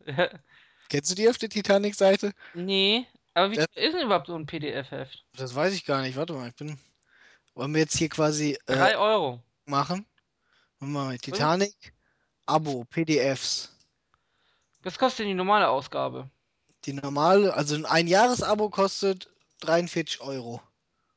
[0.88, 2.32] Kennst du die auf der Titanic-Seite?
[2.54, 3.64] nee, aber wie Ja.
[3.74, 5.24] ist denn überhaupt so ein PDF-Heft?
[5.36, 6.16] Das weiß ich gar nicht.
[6.16, 6.78] Warte mal, ich bin.
[7.54, 9.42] Wollen wir jetzt hier quasi äh, Drei Euro.
[9.66, 10.06] machen?
[10.80, 11.94] Wollen wir mal Titanic,
[12.46, 13.70] Abo, PDFs.
[14.82, 16.30] Was kostet denn die normale Ausgabe?
[16.84, 19.30] Die normale, also ein Einjahresabo kostet
[19.60, 20.60] 43 Euro.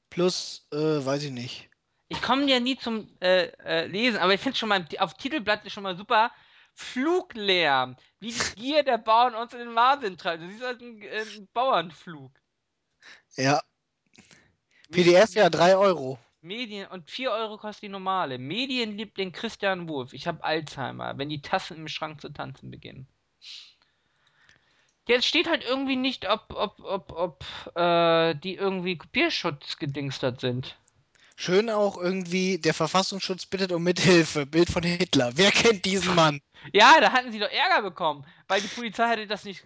[0.09, 1.69] Plus, äh, weiß ich nicht.
[2.07, 5.65] Ich komme ja nie zum äh, äh, Lesen, aber ich finde schon mal auf Titelblatt
[5.65, 6.31] ist schon mal super.
[6.75, 10.43] Fluglärm, wie die Gier der Bauern uns in den Wahnsinn treibt.
[10.43, 12.31] Das ist halt ein, äh, ein Bauernflug.
[13.37, 13.61] Ja.
[14.91, 16.19] PDF ja 3 Euro.
[16.41, 18.37] Medien und 4 Euro kostet die normale.
[18.37, 20.13] Medienliebling Christian Wulff.
[20.13, 23.07] Ich habe Alzheimer, wenn die Tassen im Schrank zu tanzen beginnen.
[25.07, 30.75] Jetzt steht halt irgendwie nicht, ob, ob, ob, ob äh, die irgendwie Kopierschutz gedingstert sind.
[31.37, 34.45] Schön auch irgendwie, der Verfassungsschutz bittet um Mithilfe.
[34.45, 35.31] Bild von Hitler.
[35.35, 36.41] Wer kennt diesen Mann?
[36.73, 39.63] Ja, da hatten sie doch Ärger bekommen, weil die Polizei hätte das nicht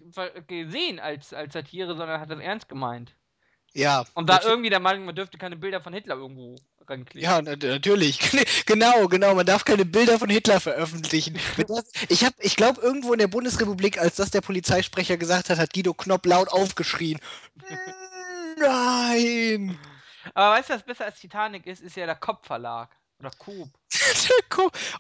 [0.48, 3.16] gesehen als, als Satire, sondern hat das ernst gemeint.
[3.74, 4.04] Ja.
[4.16, 6.58] Und da irgendwie der Meinung, man dürfte keine Bilder von Hitler irgendwo
[6.90, 7.22] rankleben.
[7.22, 8.20] Ja, natürlich.
[8.66, 9.36] genau, genau.
[9.36, 11.38] Man darf keine Bilder von Hitler veröffentlichen.
[12.10, 15.94] ich ich glaube, irgendwo in der Bundesrepublik, als das der Polizeisprecher gesagt hat, hat Guido
[15.94, 17.20] Knopp laut aufgeschrien.
[18.60, 19.78] Nein!
[20.34, 22.90] Aber weißt du, was besser als Titanic ist, ist ja der Kopfverlag.
[23.20, 23.70] Oder Coop.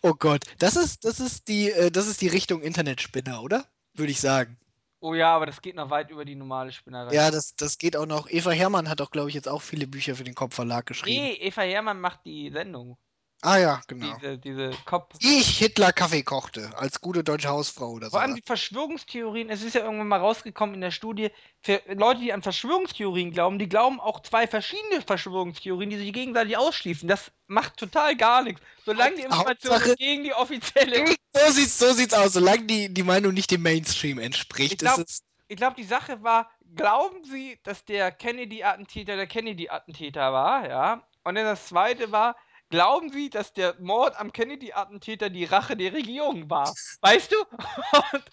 [0.02, 3.66] oh Gott, das ist, das ist die, äh, das ist die Richtung Internetspinner, oder?
[3.94, 4.58] Würde ich sagen.
[5.02, 7.14] Oh ja, aber das geht noch weit über die normale Spinnerei.
[7.14, 8.30] Ja, das, das geht auch noch.
[8.30, 11.24] Eva Hermann hat auch, glaube ich, jetzt auch viele Bücher für den Kopfverlag geschrieben.
[11.24, 12.98] Nee, Eva Hermann macht die Sendung.
[13.42, 14.14] Ah ja, genau.
[14.18, 15.16] Diese, diese Kopf.
[15.20, 18.12] Ich Hitler Kaffee kochte, als gute deutsche Hausfrau oder so.
[18.12, 21.30] Vor allem die Verschwörungstheorien, es ist ja irgendwann mal rausgekommen in der Studie,
[21.62, 26.58] für Leute, die an Verschwörungstheorien glauben, die glauben auch zwei verschiedene Verschwörungstheorien, die sich gegenseitig
[26.58, 27.08] ausschließen.
[27.08, 28.62] Das macht total gar nichts.
[28.86, 31.06] Solange die Information Hauptsache- gegen die offizielle.
[31.32, 34.72] So sieht's, so sieht's aus, solange die, die Meinung nicht dem Mainstream entspricht.
[34.74, 35.06] Ich glaub-
[35.48, 41.04] glaube, die Sache war, glauben Sie, dass der Kennedy-Attentäter der Kennedy-Attentäter war, ja?
[41.24, 42.36] Und dann das zweite war,
[42.70, 46.74] glauben Sie, dass der Mord am Kennedy-Attentäter die Rache der Regierung war?
[47.02, 47.36] Weißt du?
[48.14, 48.24] Und,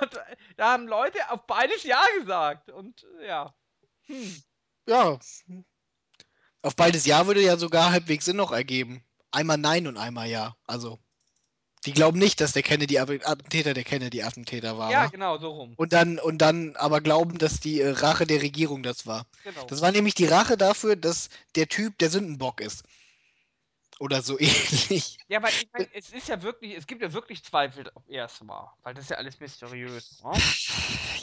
[0.00, 0.20] und
[0.56, 2.70] da haben Leute auf beides Ja gesagt.
[2.70, 3.54] Und ja.
[4.06, 4.42] Hm.
[4.86, 5.18] ja.
[6.62, 9.02] Auf beides Ja würde ja sogar halbwegs Sinn noch ergeben.
[9.30, 10.56] Einmal Nein und einmal Ja.
[10.66, 10.98] Also,
[11.86, 14.90] die glauben nicht, dass der Kennedy-Attentäter der Kennedy-Attentäter war.
[14.90, 15.06] Ja, wa?
[15.06, 15.74] genau, so rum.
[15.76, 19.26] Und dann, und dann aber glauben, dass die äh, Rache der Regierung das war.
[19.44, 19.64] Genau.
[19.66, 22.82] Das war nämlich die Rache dafür, dass der Typ der Sündenbock ist.
[23.98, 25.18] Oder so ähnlich.
[25.28, 28.26] Ja, aber ich mein, es ist ja wirklich, es gibt ja wirklich Zweifel, ob er
[28.26, 28.76] es war.
[28.82, 30.22] Weil das ist ja alles mysteriös.
[30.22, 30.32] Ne?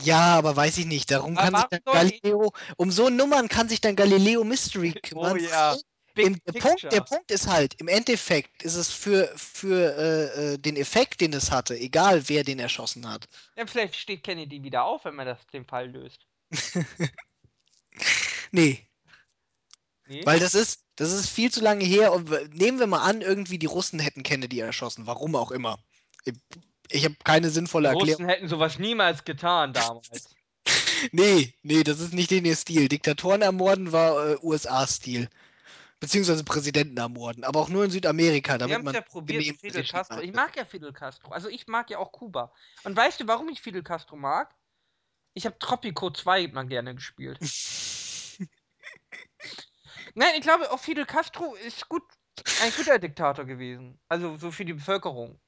[0.04, 1.12] Ja, aber weiß ich nicht.
[1.12, 5.34] Darum Aber kann sich dann Galileo, um so Nummern kann sich dann Galileo Mystery kümmern.
[5.34, 5.78] Oh ja.
[6.16, 10.58] Im, der, Punkt, der Punkt ist halt, im Endeffekt ist es für, für äh, äh,
[10.60, 13.28] den Effekt, den es hatte, egal wer den erschossen hat.
[13.56, 16.28] Ja, vielleicht steht Kennedy wieder auf, wenn man das den Fall löst.
[18.52, 18.88] Nee,
[20.08, 20.26] Nee?
[20.26, 22.14] weil das ist, das ist viel zu lange her.
[22.14, 25.80] Und nehmen wir mal an, irgendwie die Russen hätten Kennedy erschossen, warum auch immer.
[26.26, 26.34] Ich,
[26.90, 28.24] ich habe keine sinnvolle Die Erklärung.
[28.24, 30.36] Russen hätten sowas niemals getan damals.
[31.12, 32.88] Nee, nee, das ist nicht den ihr Stil.
[32.88, 35.30] Diktatoren ermorden war äh, USA-Stil.
[36.00, 39.60] Beziehungsweise Präsidenten ermorden, aber auch nur in Südamerika, Wir damit haben es man ja probiert
[39.60, 40.20] Fidel Castro.
[40.20, 41.32] Ich mag ja Fidel Castro.
[41.32, 42.52] Also ich mag ja auch Kuba.
[42.84, 44.54] Und weißt du, warum ich Fidel Castro mag?
[45.34, 47.40] Ich habe Tropico 2 mal gerne gespielt.
[50.16, 52.04] Nein, ich glaube, auch Fidel Castro ist gut,
[52.62, 54.00] ein guter Diktator gewesen.
[54.08, 55.40] Also so für die Bevölkerung.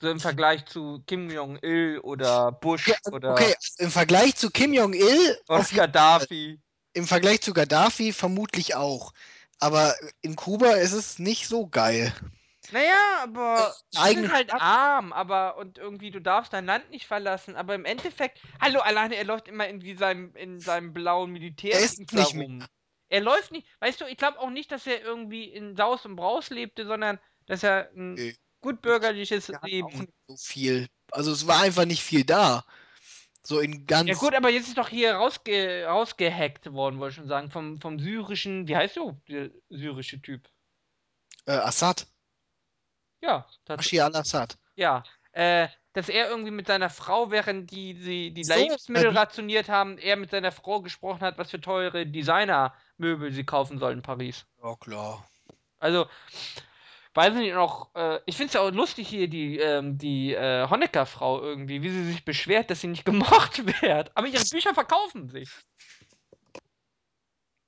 [0.00, 4.72] So im Vergleich zu Kim Jong-il oder Bush Ja, oder, okay, im Vergleich zu Kim
[4.72, 6.60] Jong-il, oder Gaddafi.
[6.94, 9.12] Im Vergleich zu Gaddafi vermutlich auch.
[9.60, 12.12] Aber in Kuba ist es nicht so geil.
[12.72, 17.56] Naja, aber eigene sind halt arm, aber und irgendwie du darfst dein Land nicht verlassen,
[17.56, 21.80] aber im Endeffekt, hallo, alleine er läuft immer in seinem in seinem blauen Militär Er
[21.80, 22.66] ist nicht mehr.
[23.08, 26.16] Er läuft nicht, weißt du, ich glaube auch nicht, dass er irgendwie in Saus und
[26.16, 28.36] Braus lebte, sondern dass er ein Nee.
[28.60, 29.98] gut bürgerliches Er hat auch Leben.
[30.00, 30.88] nicht so viel.
[31.12, 32.64] Also es war einfach nicht viel da.
[33.42, 34.08] So in ganz.
[34.08, 37.78] Ja gut, aber jetzt ist doch hier rausge rausgehackt worden, wollte ich schon sagen, vom,
[37.80, 40.48] vom syrischen, wie heißt du, der syrische Typ?
[41.46, 42.06] Äh, Assad.
[43.20, 44.58] Ja, Bashir al-Assad.
[44.76, 45.02] Ja,
[45.32, 49.68] äh, dass er irgendwie mit seiner Frau, während die die, die So, Lebensmittel äh, rationiert
[49.68, 52.06] haben, er mit seiner Frau gesprochen hat, was für teure
[52.98, 54.46] Designermöbel sie kaufen sollen in Paris.
[54.62, 55.26] Ja, klar.
[55.78, 56.06] Also,
[57.14, 60.34] weiß ich nicht noch, äh, ich finde es ja auch lustig hier, die, ähm, die
[60.34, 64.16] äh, Honecker-Frau irgendwie, wie sie sich beschwert, dass sie nicht gemocht wird.
[64.16, 65.50] Aber ihre Bücher verkaufen sich.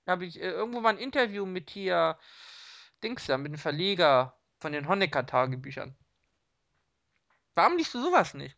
[0.05, 2.19] Da habe ich äh, irgendwo mal ein Interview mit hier,
[3.03, 5.97] Dings da, mit dem Verleger von den Honecker-Tagebüchern.
[7.55, 8.57] Warum liest du sowas nicht?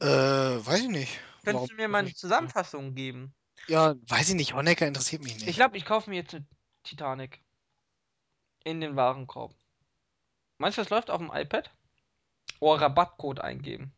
[0.00, 1.20] Äh, weiß ich nicht.
[1.44, 3.34] Könntest Warum- du mir mal eine Zusammenfassung geben?
[3.68, 4.54] Ja, weiß ich nicht.
[4.54, 5.48] Honecker interessiert mich nicht.
[5.48, 6.46] Ich glaube, ich kaufe mir jetzt eine
[6.84, 7.42] Titanic.
[8.64, 9.54] In den Warenkorb.
[10.58, 11.70] Meinst du, das läuft auf dem iPad?
[12.60, 13.92] Oh, Rabattcode eingeben.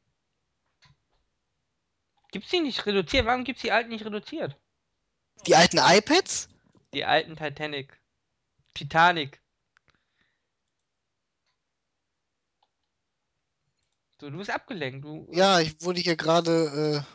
[2.32, 3.24] Gibt's die nicht reduziert?
[3.24, 4.56] Warum gibt's die alten nicht reduziert?
[5.46, 6.48] Die alten iPads?
[6.92, 7.98] Die alten Titanic.
[8.74, 9.40] Titanic.
[14.20, 15.04] So, du bist abgelenkt.
[15.04, 17.14] Du, Ja, ich wurde hier gerade äh,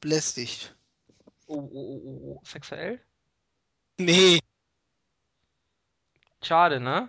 [0.00, 0.75] belästigt.
[1.46, 2.40] Oh, oh, oh, oh, oh.
[2.44, 3.00] Sexuell?
[3.98, 4.40] Nee.
[6.42, 7.08] Schade, ne?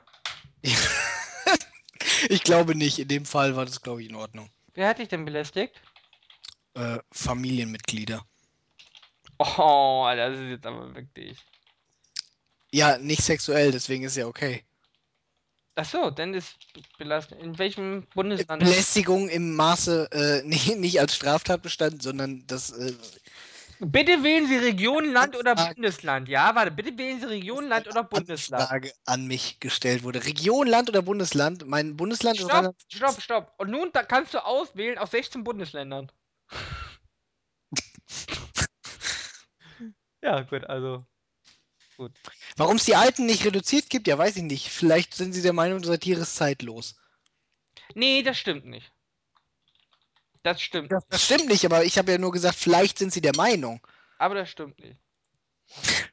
[2.29, 2.99] ich glaube nicht.
[2.99, 4.49] In dem Fall war das, glaube ich, in Ordnung.
[4.73, 5.81] Wer hat dich denn belästigt?
[6.75, 8.23] Äh, Familienmitglieder.
[9.39, 11.38] Oh, das ist jetzt aber wirklich.
[12.71, 14.63] Ja, nicht sexuell, deswegen ist ja okay.
[15.75, 16.55] Ach so, dann ist
[16.97, 17.41] belastend.
[17.41, 18.63] In welchem Bundesland?
[18.63, 22.71] Belästigung im Maße äh, nicht, nicht als Straftatbestand, sondern das.
[22.71, 22.93] Äh,
[23.80, 26.28] Bitte wählen Sie Region, Land oder Bundesland.
[26.28, 28.63] Ja, warte, bitte wählen Sie Region, Land oder Bundesland.
[28.63, 30.25] Anfrage an mich gestellt wurde.
[30.25, 31.67] Region, Land oder Bundesland?
[31.67, 33.53] Mein Bundesland ist Stopp, stopp, stopp.
[33.59, 36.11] Und nun da kannst du auswählen aus 16 Bundesländern.
[40.23, 41.05] ja, gut, also.
[42.57, 44.69] Warum es die alten nicht reduziert gibt, ja, weiß ich nicht.
[44.69, 46.95] Vielleicht sind sie der Meinung, Satire ist zeitlos.
[47.93, 48.91] Nee, das stimmt nicht.
[50.48, 50.91] Das stimmt.
[50.93, 53.86] Das, das stimmt nicht, aber ich habe ja nur gesagt, vielleicht sind sie der Meinung.
[54.18, 54.98] Aber das stimmt nicht.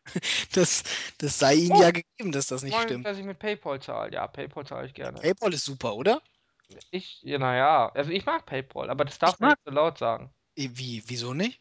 [0.52, 0.82] Das,
[1.18, 1.82] das sei ihnen Oh.
[1.82, 3.06] ja gegeben, dass das nicht Wollen, stimmt.
[3.06, 4.12] dass ich mit PayPal zahle.
[4.12, 5.20] Ja, PayPal zahle ich gerne.
[5.20, 6.22] PayPal ist super, oder?
[6.92, 9.72] Ich, ja, naja, also ich mag PayPal, aber das darf Ich man mag- nicht so
[9.74, 10.32] laut sagen.
[10.56, 11.60] Wie, wieso nicht?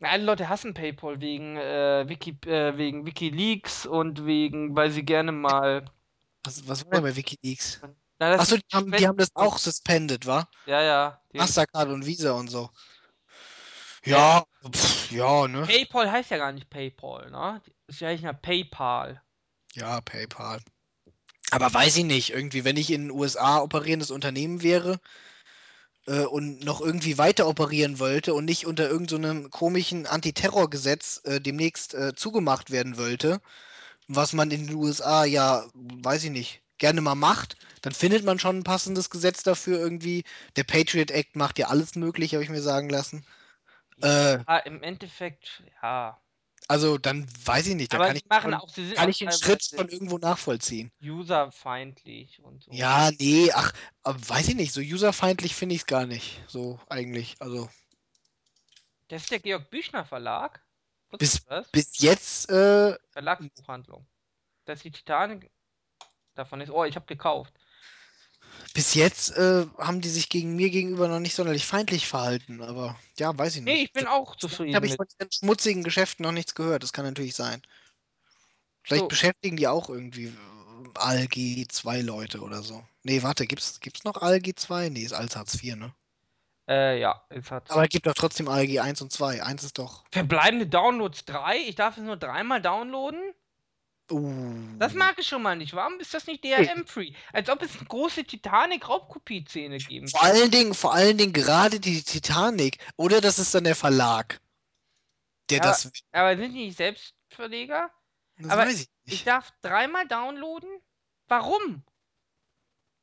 [0.00, 5.32] Alle Leute hassen PayPal wegen, äh, Wiki, äh, wegen WikiLeaks und wegen, weil sie gerne
[5.32, 5.84] mal.
[6.44, 7.80] Was, was war denn bei Wikileaks?
[8.18, 10.48] Achso, die haben, die haben das auch suspended, wa?
[10.66, 11.22] Ja, ja.
[11.32, 12.70] Mastercard und Visa und so.
[14.04, 15.62] Ja, pff, ja, ne?
[15.62, 17.60] PayPal heißt ja gar nicht PayPal, ne?
[17.86, 19.22] Das ist ja eigentlich ja PayPal.
[19.74, 20.60] Ja, PayPal.
[21.50, 25.00] Aber weiß ich nicht, irgendwie, wenn ich in den USA operierendes Unternehmen wäre
[26.06, 31.94] äh, und noch irgendwie weiter operieren wollte und nicht unter irgendeinem komischen Antiterrorgesetz äh, demnächst
[31.94, 33.40] äh, zugemacht werden wollte,
[34.08, 38.38] was man in den USA ja, weiß ich nicht, gerne mal macht, dann findet man
[38.38, 40.24] schon ein passendes Gesetz dafür irgendwie.
[40.56, 43.24] Der Patriot Act macht ja alles möglich, habe ich mir sagen lassen.
[44.00, 46.20] Äh, Ah, im Endeffekt, ja.
[46.68, 49.64] also dann weiß ich nicht, da kann ich, machen schon, auch, kann ich den Schritt
[49.64, 50.92] von irgendwo nachvollziehen.
[51.02, 52.72] userfeindlich und so.
[52.72, 53.72] Ja, nee, ach,
[54.04, 56.40] weiß ich nicht, so userfeindlich finde ich es gar nicht.
[56.46, 57.36] So eigentlich.
[57.40, 57.68] Also
[59.08, 60.62] Das ist der Georg Büchner Verlag.
[61.18, 61.40] Bis-
[61.72, 64.06] bis jetzt, äh, Verlagsbuchhandlung.
[64.66, 65.50] Das ist die Titanic.
[66.38, 66.70] Davon ist.
[66.70, 67.52] Oh, ich habe gekauft.
[68.72, 72.96] bis jetzt äh, haben die sich gegen mir gegenüber noch nicht sonderlich feindlich verhalten, aber
[73.18, 73.74] ja, weiß ich nicht.
[73.74, 76.92] Nee, ich bin auch zufrieden habe ich von den schmutzigen Geschäften noch nichts gehört, das
[76.92, 77.60] kann natürlich sein.
[78.84, 79.08] Vielleicht So.
[79.08, 80.32] beschäftigen die auch irgendwie äh,
[80.94, 82.84] Algi 2 Leute oder so.
[83.02, 84.90] Nee, warte, gibt's, gibt's noch Algi 2?
[84.90, 85.92] Nee, ist als Hartz IV, ne?
[86.68, 87.68] Äh, ja, jetzt hat.
[87.70, 89.42] Aber es gibt doch trotzdem Algi 1 und 2.
[89.42, 90.04] Eins ist doch.
[90.12, 91.56] Verbleibende Downloads 3?
[91.66, 93.34] Ich darf es nur dreimal downloaden?
[94.10, 94.78] Uh.
[94.78, 95.74] Das mag ich schon mal nicht.
[95.74, 97.12] Warum ist das nicht DRM-free?
[97.32, 102.02] Als ob es eine große Titanic-Raubkopie-Szene geben Vor allen Dingen, vor allen Dingen gerade die
[102.02, 102.78] Titanic.
[102.96, 104.40] Oder das ist dann der Verlag.
[105.50, 105.90] Der Ja, das.
[106.12, 107.90] Aber sind die nicht Selbstverleger?
[108.38, 109.26] Das aber weiß ich Ich nicht.
[109.26, 110.70] darf dreimal downloaden?
[111.26, 111.82] Warum?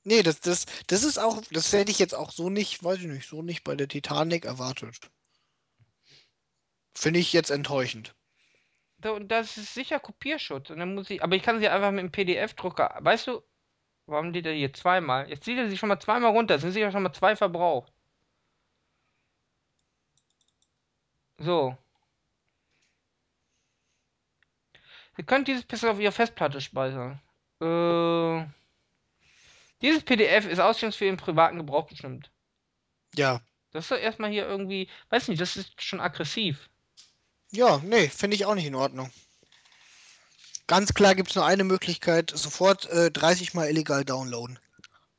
[0.03, 1.41] Nee, das, das, das ist auch.
[1.51, 4.45] Das hätte ich jetzt auch so nicht, weiß ich nicht, so nicht bei der Titanic
[4.45, 4.95] erwartet.
[6.95, 8.15] Finde ich jetzt enttäuschend.
[9.05, 10.71] So, und das ist sicher Kopierschutz.
[10.71, 11.23] Und dann muss ich.
[11.23, 12.97] Aber ich kann sie einfach mit dem PDF-Drucker.
[13.01, 13.43] Weißt du,
[14.07, 15.29] warum lädt er hier zweimal?
[15.29, 16.55] Jetzt zieht er sie schon mal zweimal runter.
[16.55, 17.93] Es sind sicher schon mal zwei verbraucht.
[21.37, 21.77] So.
[25.17, 27.21] Ihr könnt dieses Pixel auf Ihrer Festplatte speichern.
[27.61, 28.45] Äh,
[29.81, 32.31] dieses PDF ist ausschließlich für den privaten Gebrauch bestimmt.
[33.13, 33.41] Ja.
[33.71, 34.89] Das ist doch erstmal hier irgendwie.
[35.09, 36.69] Weiß nicht, das ist schon aggressiv.
[37.51, 39.11] Ja, nee, finde ich auch nicht in Ordnung.
[40.67, 44.59] Ganz klar gibt es nur eine Möglichkeit, sofort äh, 30 Mal illegal downloaden.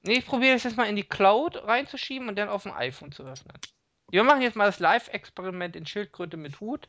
[0.03, 3.13] Nee, ich probiere das jetzt mal in die Cloud reinzuschieben und dann auf dem iPhone
[3.13, 3.57] zu öffnen.
[4.11, 6.89] Wir machen jetzt mal das Live-Experiment in Schildkröte mit Hut.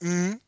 [0.00, 0.40] Mhm,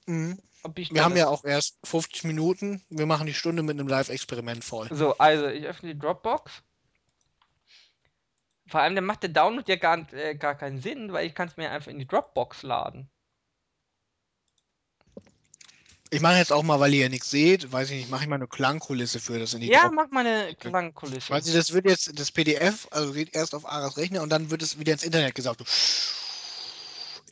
[0.76, 2.82] ich Wir haben ja auch erst 50 Minuten.
[2.88, 4.88] Wir machen die Stunde mit einem Live-Experiment voll.
[4.90, 6.62] So, also ich öffne die Dropbox.
[8.66, 11.48] Vor allem, dann macht der Download ja gar, äh, gar keinen Sinn, weil ich kann
[11.48, 13.10] es mir einfach in die Dropbox laden.
[16.14, 18.28] Ich mache jetzt auch mal, weil ihr ja nichts seht, weiß ich nicht, mache ich
[18.28, 21.30] mal eine Klangkulisse für das in die Ja, Drop- mach mal eine Klangkulisse.
[21.30, 24.48] Weiß ich, das wird jetzt das PDF, also geht erst auf Aras Rechner und dann
[24.50, 25.60] wird es wieder ins Internet gesagt.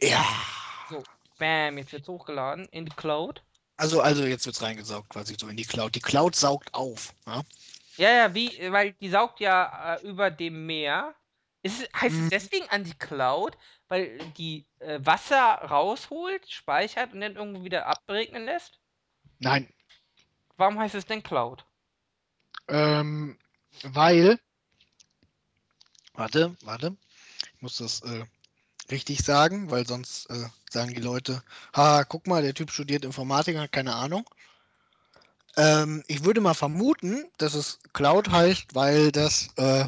[0.03, 0.25] Ja.
[1.39, 3.43] Bam, jetzt wird's hochgeladen in die Cloud.
[3.77, 5.95] Also, also jetzt wird es reingesaugt quasi so in die Cloud.
[5.95, 7.15] Die Cloud saugt auf.
[7.27, 7.43] Ja?
[7.99, 11.15] Ja, ja, wie, weil die saugt ja äh, über dem Meer
[11.63, 12.25] Ist es, heißt Mhm.
[12.25, 13.57] es deswegen an die Cloud,
[13.89, 18.81] weil die äh, Wasser rausholt, speichert und dann irgendwo wieder abregnen lässt?
[19.41, 19.69] Nein,
[20.57, 21.65] Warum heißt es denn Cloud?
[22.69, 23.39] ähm,
[23.83, 24.39] weil,
[26.15, 26.97] warte, warte,
[27.55, 28.25] ich muss das äh,
[28.91, 31.43] richtig sagen, weil sonst äh, sagen die Leute,
[31.75, 34.29] ha, guck mal, der Typ studiert Informatik hat keine Ahnung.
[35.57, 39.87] Ähm, ich würde mal vermuten, dass es Cloud heißt, weil das äh,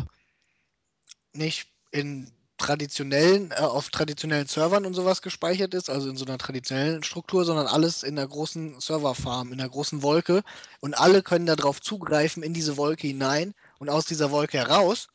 [1.37, 6.39] nicht in traditionellen, äh, auf traditionellen Servern und sowas gespeichert ist, also in so einer
[6.39, 10.43] traditionellen Struktur, sondern alles in einer großen Serverfarm, in einer großen Wolke
[10.80, 15.09] und alle können darauf zugreifen in diese Wolke hinein und aus dieser Wolke heraus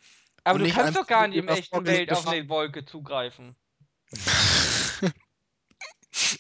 [0.44, 3.56] Aber du kannst doch gar nicht im echten Welt auf eine Wolke zugreifen.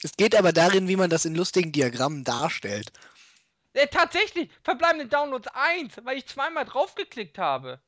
[0.04, 2.92] Es geht aber darin, wie man das in lustigen Diagrammen darstellt.
[3.74, 7.80] Äh, tatsächlich, verbleibende Downloads 1, weil ich zweimal draufgeklickt habe.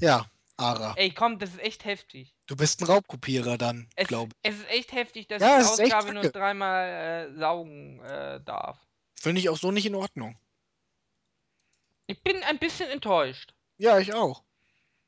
[0.00, 0.26] Ja,
[0.56, 0.94] Ara.
[0.96, 2.34] Ey, komm, das ist echt heftig.
[2.46, 5.48] Du bist ein Raubkopierer dann, glaube es ist echt heftig, dass ich.
[5.48, 8.78] Ja, die Ausgabe nur dreimal äh, saugen äh, darf.
[9.20, 10.36] Finde ich auch so nicht in Ordnung.
[12.06, 13.54] Ich bin ein bisschen enttäuscht.
[13.78, 14.42] Ja, ich auch.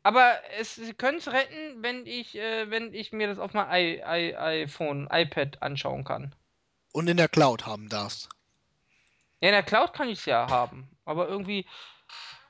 [0.03, 3.73] Aber es, sie können es retten, wenn ich, äh, wenn ich mir das auf meinem
[3.73, 6.35] I, I, iPhone, iPad anschauen kann.
[6.93, 8.29] Und in der Cloud haben darfst.
[9.41, 10.89] Ja, in der Cloud kann ich es ja haben.
[11.05, 11.67] Aber irgendwie.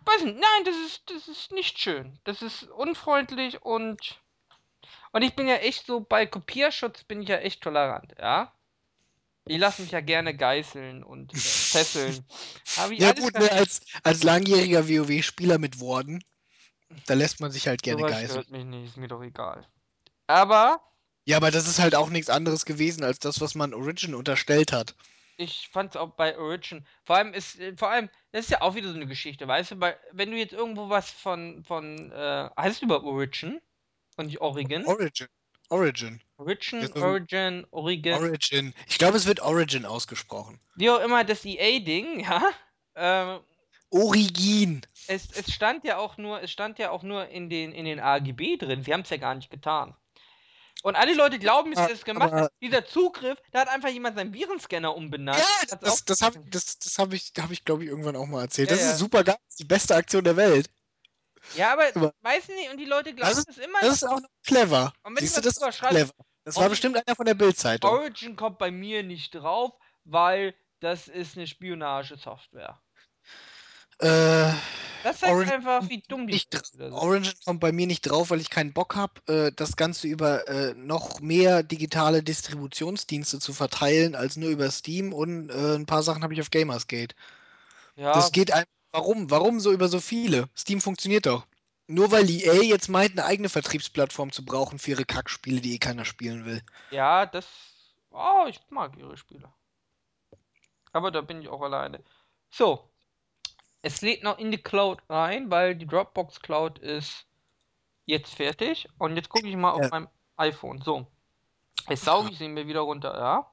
[0.05, 2.19] Weiß nicht, nein, das ist, das ist nicht schön.
[2.25, 4.21] Das ist unfreundlich und.
[5.13, 8.53] Und ich bin ja echt so, bei Kopierschutz bin ich ja echt tolerant, ja?
[9.47, 12.25] Ich lasse mich ja gerne geißeln und äh, fesseln.
[12.97, 16.25] Ja gut, ne, als, als langjähriger WoW-Spieler mit Worden,
[17.07, 18.31] da lässt man sich halt gerne Sowas geißeln.
[18.31, 19.67] stört mich nicht, ist mir doch egal.
[20.27, 20.81] Aber
[21.25, 24.73] Ja, aber das ist halt auch nichts anderes gewesen als das, was man Origin unterstellt
[24.73, 24.97] hat.
[25.37, 26.87] Ich fand's auch bei Origin.
[27.05, 29.73] Vor allem ist, äh, vor allem, das ist ja auch wieder so eine Geschichte, weißt
[29.73, 33.61] du, bei, wenn du jetzt irgendwo was von, von, äh, heißt es überhaupt Origin?
[34.17, 34.85] Und nicht Origin?
[34.87, 35.29] Origin.
[35.71, 36.21] Origin.
[36.37, 38.15] Origin, Origin, Origin.
[38.15, 38.75] Origin.
[38.87, 40.61] Ich glaube, es wird Origin ausgesprochen.
[40.77, 42.43] Wie auch immer das EA-Ding, ja.
[42.95, 43.41] Ähm,
[43.91, 44.83] Origin.
[45.07, 48.01] es, es stand ja auch nur, es stand ja auch nur in den, in den
[48.01, 48.83] AGB drin.
[48.83, 49.97] Sie haben es ja gar nicht getan.
[50.85, 52.51] Und alle Leute glauben, dass sie das gemacht aber-.
[52.61, 55.39] Dieser Zugriff, da hat einfach jemand seinen Virenscanner umbenannt.
[55.39, 58.43] Ja, das, das habe das, das hab ich, hab ich glaube ich, irgendwann auch mal
[58.43, 58.69] erzählt.
[58.69, 58.93] Ja, das ja.
[58.93, 59.37] ist super geil.
[59.47, 60.69] Das ist die beste Aktion der Welt.
[61.57, 64.21] ja, aber Aber- weiß nicht, und die Leute glauben Das es immer Das ist auch
[64.21, 64.93] noch clever.
[65.05, 66.13] Und wenn Siehst du das ist clever.
[66.45, 67.91] Das war bestimmt einer von der Bild-Zeitung.
[67.91, 69.73] Origin kommt bei mir nicht drauf,
[70.05, 72.79] weil das ist eine Spionagesoftware.
[73.99, 74.53] Äh,
[75.03, 76.93] Das zeigt Origin einfach, wie dumm die sind.
[76.93, 80.49] Origin kommt bei mir nicht drauf, weil ich keinen Bock habe, äh, das Ganze über
[80.49, 86.03] äh, noch mehr digitale Distributionsdienste zu verteilen, als nur über Steam und äh, ein paar
[86.03, 87.15] Sachen habe ich auf Gamersgate.
[87.97, 88.69] Ja, Das geht einfach.
[88.93, 89.31] Warum?
[89.31, 90.49] Warum so über so viele?
[90.57, 91.47] Steam funktioniert doch.
[91.89, 95.79] Nur weil EA jetzt meint, eine eigene Vertriebsplattform zu brauchen für ihre Kackspiele, die eh
[95.79, 96.63] keiner spielen will.
[96.91, 97.47] ja, das.
[98.11, 99.53] Oh, ich mag ihre Spiele.
[100.93, 102.03] Aber da bin ich auch alleine.
[102.51, 102.89] So.
[103.85, 107.27] Es lädt noch in die Cloud rein, weil die Dropbox Cloud ist
[108.07, 108.89] jetzt fertig.
[108.99, 109.89] Und jetzt gucke ich mal auf Ja.
[109.91, 110.09] meinem
[110.39, 110.81] iPhone.
[110.81, 111.07] So.
[111.91, 113.51] Jetzt sauge ich sie mir wieder runter, ja?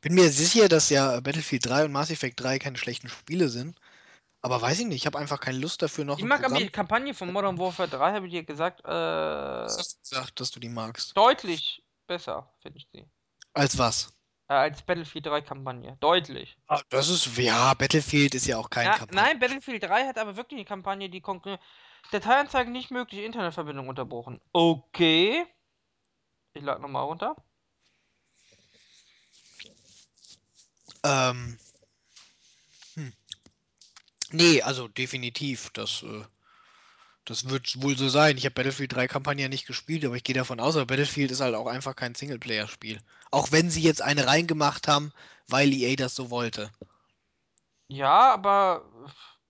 [0.00, 3.76] Bin mir sicher, dass ja Battlefield 3 und Mass Effect 3 keine schlechten Spiele sind.
[4.42, 6.68] Aber weiß ich nicht, ich habe einfach keine Lust dafür, noch Ich mag aber die
[6.68, 10.50] Kampagne von Modern Warfare 3, habe ich dir gesagt, äh, Was hast du gesagt, dass
[10.52, 11.16] du die magst?
[11.16, 13.04] deutlich besser, finde ich sie.
[13.54, 14.12] Als was?
[14.52, 15.96] Äh, als Battlefield 3 Kampagne.
[16.00, 16.58] Deutlich.
[16.66, 19.22] Ah, Das ist, ja, Battlefield ist ja auch kein Ja, Kampagne.
[19.22, 21.58] nein, Battlefield 3 hat aber wirklich eine Kampagne, die konkret.
[22.10, 24.42] Dateianzeige nicht möglich, Internetverbindung unterbrochen.
[24.52, 25.46] Okay.
[26.52, 27.34] Ich lade nochmal runter.
[31.02, 31.58] Ähm.
[32.94, 33.12] Hm.
[34.32, 35.70] Nee, also definitiv.
[35.70, 36.24] Das, äh,
[37.24, 38.36] das wird wohl so sein.
[38.36, 41.40] Ich habe Battlefield 3 Kampagne nicht gespielt, aber ich gehe davon aus, aber Battlefield ist
[41.40, 43.00] halt auch einfach kein Singleplayer-Spiel.
[43.30, 45.12] Auch wenn sie jetzt eine reingemacht haben,
[45.48, 46.70] weil EA das so wollte.
[47.88, 48.84] Ja, aber.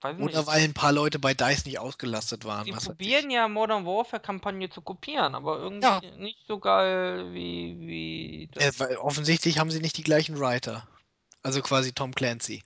[0.01, 0.47] Weiß Oder nicht.
[0.47, 2.65] weil ein paar Leute bei DICE nicht ausgelastet waren.
[2.65, 6.01] Die probieren ja Modern Warfare Kampagne zu kopieren, aber irgendwie Ja.
[6.17, 7.77] nicht so geil wie.
[7.79, 8.49] wie.
[8.59, 10.85] Äh, offensichtlich haben sie nicht die gleichen Writer.
[11.41, 12.63] Also quasi Tom Clancy.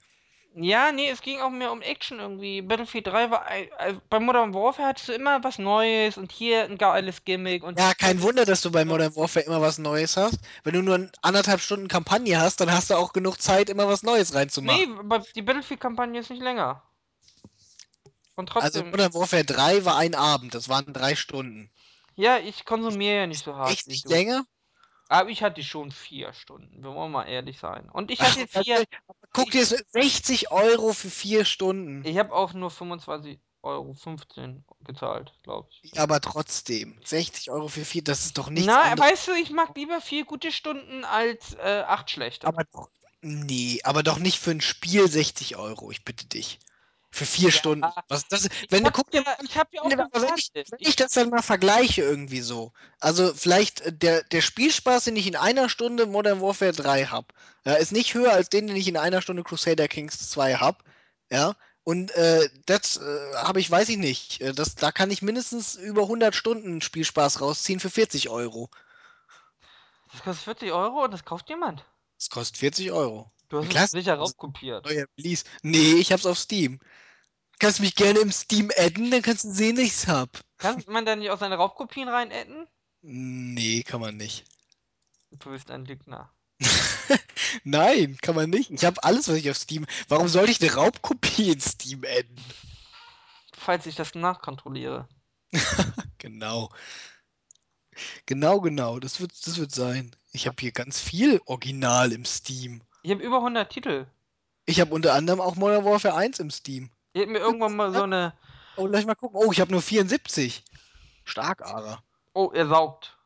[0.59, 2.63] Ja, nee, es ging auch mehr um Action irgendwie.
[2.63, 3.45] Battlefield 3 war.
[3.45, 7.63] ein- äh, Bei Modern Warfare hattest du immer was Neues und hier ein geiles Gimmick
[7.63, 7.77] und.
[7.77, 10.39] Ja, kein Wunder, dass du bei Modern Warfare immer was Neues hast.
[10.63, 14.01] Wenn du nur anderthalb Stunden Kampagne hast, dann hast du auch genug Zeit, immer was
[14.01, 14.93] Neues reinzumachen.
[14.93, 16.81] Nee, aber die Battlefield-Kampagne ist nicht länger.
[18.35, 18.89] Und Also trotzdem.
[18.91, 21.69] Modern Warfare 3 war ein Abend, das waren drei Stunden.
[22.15, 24.09] ja, ich konsumiere ja nicht so hart Echt wie nicht du.
[24.09, 24.43] länger?
[25.09, 26.83] Aber ich hatte schon vier Stunden.
[26.83, 27.89] Wir wollen mal ehrlich sein.
[27.89, 28.83] Und ich Ach, hatte vier.
[29.33, 32.03] Guck dir 60 Euro für vier Stunden.
[32.05, 35.99] Ich habe auch nur 25 Euro 15 gezahlt, glaube ich.
[35.99, 36.99] Aber trotzdem.
[37.03, 39.11] 60 Euro für vier, das ist doch nichts Na, anderes.
[39.11, 42.47] weißt du, ich mag lieber vier gute Stunden als äh, acht schlechte.
[42.47, 42.89] Aber doch,
[43.21, 46.59] nee, aber doch nicht für ein Spiel 60 Euro, ich bitte dich.
[47.09, 47.85] Für vier Stunden.
[48.09, 50.51] Was, das, wenn hab guck dir ja- mal ich hab ja auch wenn, wenn, ich,
[50.53, 52.73] wenn ich das dann mal vergleiche irgendwie so.
[52.99, 57.27] Also vielleicht äh, der, der Spielspaß, den ich in einer Stunde Modern Warfare 3 habe,
[57.65, 60.83] ja, ist nicht höher als den, den ich in einer Stunde Crusader Kings 2 habe.
[61.31, 61.55] Ja.
[61.83, 64.41] Und äh, das äh, habe ich, weiß ich nicht.
[64.41, 68.69] Äh, Das, da kann ich mindestens über 100 Stunden Spielspaß rausziehen für 40 Euro.
[70.11, 71.85] Das kostet 40 Euro und das kauft jemand.
[72.17, 73.31] Das kostet 40 Euro.
[73.49, 74.85] Du hast es sicher raubkopiert.
[74.85, 75.45] Neuer Release.
[75.61, 76.79] Nee, ich hab's auf Steam.
[77.59, 80.41] Kannst mich gerne im Steam adden, dann kannst du sehen, dass ich's hab.
[80.57, 82.67] Kann man da nicht auch seine Raubkopien rein adden?
[83.01, 84.45] Nee, kann man nicht.
[85.31, 86.31] Du bist ein Lügner.
[87.63, 88.71] Nein, kann man nicht.
[88.71, 89.85] Ich habe alles, was ich auf Steam.
[90.07, 92.43] Warum sollte ich eine Raubkopie in Steam adden?
[93.53, 95.07] Falls ich das nachkontrolliere.
[96.19, 96.71] Genau.
[98.25, 98.99] Genau, genau.
[98.99, 100.15] Das wird, das wird sein.
[100.37, 102.83] Ich habe hier ganz viel Original im Steam.
[103.01, 104.05] Ich habe über 100 Titel.
[104.67, 106.91] Ich habe unter anderem auch Modern Warfare 1 im Steam.
[107.13, 108.35] Ich hab mir irgendwann mal so eine.
[108.75, 109.41] Oh, lass mal gucken.
[109.43, 110.63] Oh, ich habe nur 74.
[111.23, 112.03] Stark, aber.
[112.35, 113.17] Oh, er saugt.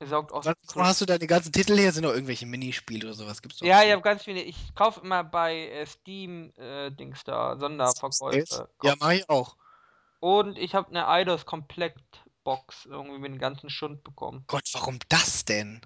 [0.00, 0.46] Er saugt aus.
[0.46, 1.92] Was, wo hast du deine ganzen Titel her?
[1.92, 3.40] Sind noch irgendwelche Minispiele oder sowas?
[3.40, 4.42] Gibt's Ja, ich habe ganz viele.
[4.42, 8.68] Ich kaufe immer bei äh, Steam äh, Dings da, Sonderverkäufe.
[8.82, 9.54] Ja, mache ich auch.
[10.18, 14.42] Und ich habe eine Eidos Komplettbox irgendwie mit den ganzen Schund bekommen.
[14.48, 15.82] Gott, warum das denn?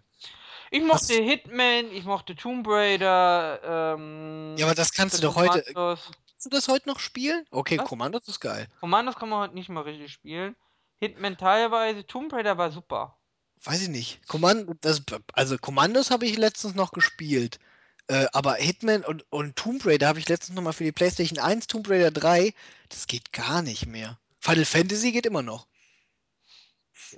[0.73, 4.57] Ich mochte Hitman, ich mochte Tomb Raider, ähm.
[4.57, 5.63] Ja, aber das kannst du doch heute.
[5.75, 7.45] Kannst du das heute noch spielen?
[7.51, 7.87] Okay, Was?
[7.87, 8.67] Kommandos ist geil.
[8.81, 10.57] Commandos kann man heute nicht mal richtig spielen.
[10.99, 13.19] Hitman teilweise, Tomb Raider war super.
[13.63, 14.27] Weiß ich nicht.
[14.29, 15.03] Kommand das,
[15.35, 17.59] also Kommandos habe ich letztens noch gespielt.
[18.07, 21.39] Äh, aber Hitman und, und Tomb Raider habe ich letztens noch mal für die PlayStation
[21.39, 22.55] 1, Tomb Raider 3.
[22.89, 24.19] Das geht gar nicht mehr.
[24.41, 25.67] Final Fantasy geht immer noch.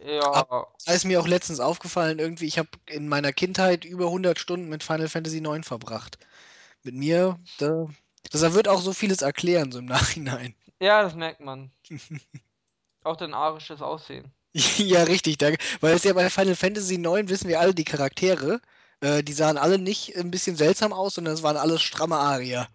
[0.02, 0.46] Ja,
[0.86, 4.68] Da ist mir auch letztens aufgefallen, irgendwie, ich habe in meiner Kindheit über 100 Stunden
[4.68, 6.18] mit Final Fantasy 9 verbracht.
[6.84, 7.88] Mit mir, da,
[8.30, 10.54] das wird auch so vieles erklären, so im Nachhinein.
[10.80, 11.72] ja, das merkt man.
[13.04, 14.34] Auch dein arisches Aussehen.
[14.78, 15.58] Ja, richtig, danke.
[15.80, 18.60] Weil es ja bei Final Fantasy 9 wissen wir alle, die Charaktere,
[19.00, 22.68] äh, die sahen alle nicht ein bisschen seltsam aus, sondern es waren alles stramme Arier.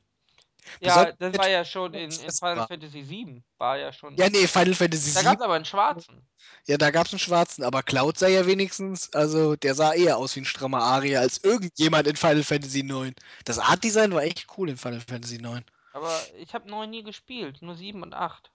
[0.79, 3.43] Ja, das war ja schon in, in Final war- Fantasy VII.
[3.57, 4.15] War ja schon.
[4.15, 5.25] Ja, nee, Final Fantasy da 7.
[5.25, 6.27] gab es aber einen schwarzen.
[6.67, 10.17] Ja, da gab es einen schwarzen, aber Cloud sah ja wenigstens, also der sah eher
[10.17, 13.13] aus wie ein strammer Arier als irgendjemand in Final Fantasy 9.
[13.45, 15.63] Das Art-Design war echt cool in Final Fantasy 9.
[15.93, 18.51] Aber ich habe neun nie gespielt, nur sieben und acht.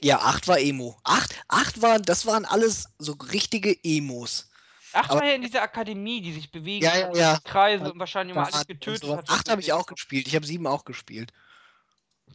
[0.00, 0.98] Ja, 8 war Emo.
[1.04, 4.48] 8, 8 waren, das waren alles so richtige Emos.
[4.92, 7.38] Acht war ja in dieser Akademie, die sich bewegt Ja, ja, hat, ja.
[7.44, 9.28] Kreise und wahrscheinlich immer alles getötet hat.
[9.30, 10.26] 8 habe ich auch gespielt.
[10.26, 11.32] Ich habe 7 auch gespielt.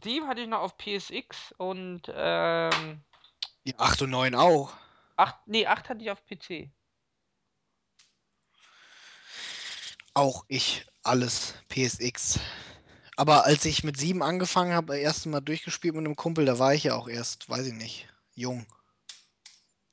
[0.02, 3.00] Sieben hatte ich noch auf PSX und ähm,
[3.64, 4.72] Ja, 8 und 9 auch.
[5.16, 6.70] acht, nee, acht hatte ich auf PC.
[10.14, 10.86] Auch ich.
[11.02, 11.54] Alles.
[11.68, 12.38] PSX.
[13.16, 16.58] Aber als ich mit 7 angefangen habe, das erste Mal durchgespielt mit einem Kumpel, da
[16.58, 18.66] war ich ja auch erst, weiß ich nicht, jung.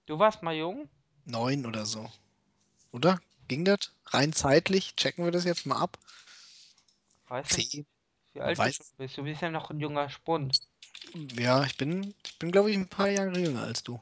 [0.06, 0.88] Du warst mal jung?
[1.26, 2.10] 9 oder so.
[2.96, 3.20] Oder?
[3.50, 3.92] Ging das?
[4.06, 4.96] Rein zeitlich?
[4.96, 6.00] Checken wir das jetzt mal ab.
[7.28, 7.86] Weißt du, 10.
[8.32, 9.18] wie alt weiß- du bist?
[9.18, 10.62] Du bist ja noch ein junger Spund.
[11.38, 14.02] Ja, ich bin, ich bin glaube ich, ein paar Jahre jünger als du.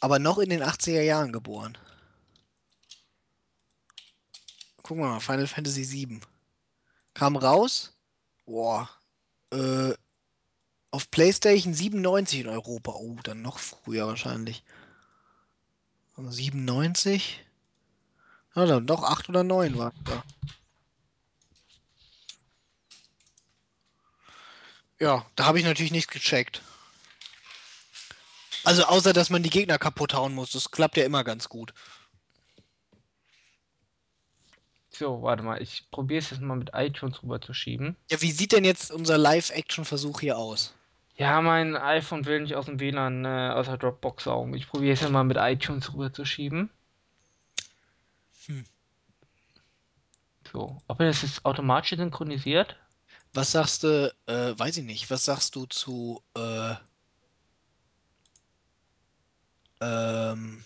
[0.00, 1.78] Aber noch in den 80er Jahren geboren.
[4.82, 6.20] Gucken wir mal, Final Fantasy 7.
[7.14, 7.92] Kam raus.
[8.44, 8.90] Boah.
[9.52, 9.94] Äh,
[10.90, 12.90] auf PlayStation 97 in Europa.
[12.92, 14.64] Oh, dann noch früher wahrscheinlich.
[16.20, 17.40] Also 97?
[18.54, 20.22] Ja, dann doch 8 oder 9 war da.
[24.98, 26.60] Ja, da habe ich natürlich nichts gecheckt.
[28.64, 30.52] Also außer, dass man die Gegner kaputt hauen muss.
[30.52, 31.72] Das klappt ja immer ganz gut.
[34.90, 37.96] So, warte mal, ich probiere es jetzt mal mit iTunes rüber zu schieben.
[38.10, 40.74] Ja, wie sieht denn jetzt unser Live-Action-Versuch hier aus?
[41.20, 44.54] Ja, mein iPhone will nicht aus dem WLAN, äh, aus der Dropbox saugen.
[44.54, 46.70] Ich probiere es ja mal mit iTunes rüber zu schieben.
[48.46, 48.64] Hm.
[50.50, 52.74] So, ob er das jetzt automatisch synchronisiert?
[53.34, 56.74] Was sagst du, äh, weiß ich nicht, was sagst du zu, äh,
[59.82, 60.64] ähm,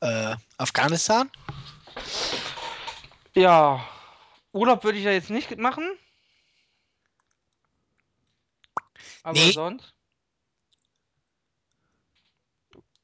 [0.00, 1.30] äh, Afghanistan?
[3.34, 3.82] Ja,
[4.52, 5.90] Urlaub würde ich ja jetzt nicht machen.
[9.26, 9.52] Aber Nee.
[9.52, 9.94] sonst?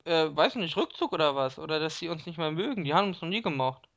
[0.04, 1.58] Äh, weiß nicht, Rückzug oder was?
[1.58, 2.84] Oder dass sie uns nicht mehr mögen.
[2.84, 3.88] Die haben uns noch nie gemocht.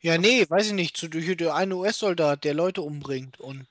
[0.00, 3.66] Ja, nee, weiß ich nicht, zu, hier der eine US-Soldat, der Leute umbringt und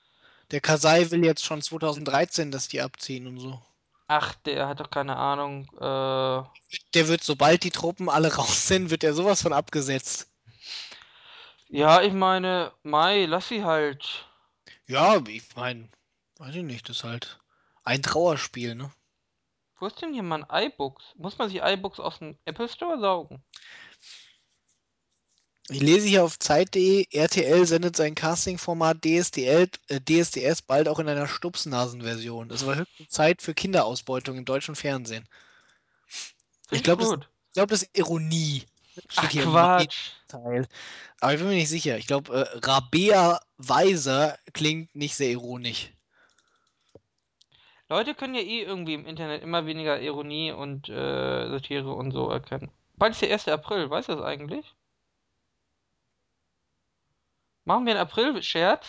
[0.50, 3.62] Der Kasai will jetzt schon 2013, dass die abziehen und so.
[4.08, 5.68] Ach, der hat doch keine Ahnung.
[5.80, 6.42] Äh,
[6.94, 10.28] Der wird, sobald die Truppen alle raus sind, wird er sowas von abgesetzt.
[11.68, 14.26] ja, ich meine, Mai, lass sie halt.
[14.88, 15.88] Ja, ich meine,
[16.38, 17.38] weiß ich nicht, das ist halt
[17.84, 18.92] ein Trauerspiel, ne?
[19.78, 21.04] Wo ist denn hier mein iBooks?
[21.16, 23.42] Muss man sich iBooks aus dem Apple Store saugen?
[25.68, 31.08] Ich lese hier auf Zeit.de, RTL sendet sein Castingformat DSDL, äh, DSDS bald auch in
[31.08, 32.50] einer Stupsnasen-Version.
[32.50, 35.28] Es war höchste Zeit für Kinderausbeutung im deutschen Fernsehen.
[36.06, 36.36] Find
[36.70, 38.64] Ich glaube, das, ich glaub, das ist Ironie.
[39.16, 40.10] Ach, Quatsch.
[40.28, 40.68] Teil.
[41.20, 41.98] Aber ich bin mir nicht sicher.
[41.98, 45.90] Ich glaube, äh, Rabea Weiser klingt nicht sehr ironisch.
[47.88, 52.28] Leute können ja eh irgendwie im Internet immer weniger Ironie und äh, Satire und so
[52.30, 52.70] erkennen.
[52.96, 53.48] Bald ist der 1.
[53.48, 54.74] April, weißt du das eigentlich?
[57.64, 58.86] Machen wir einen April-Scherz,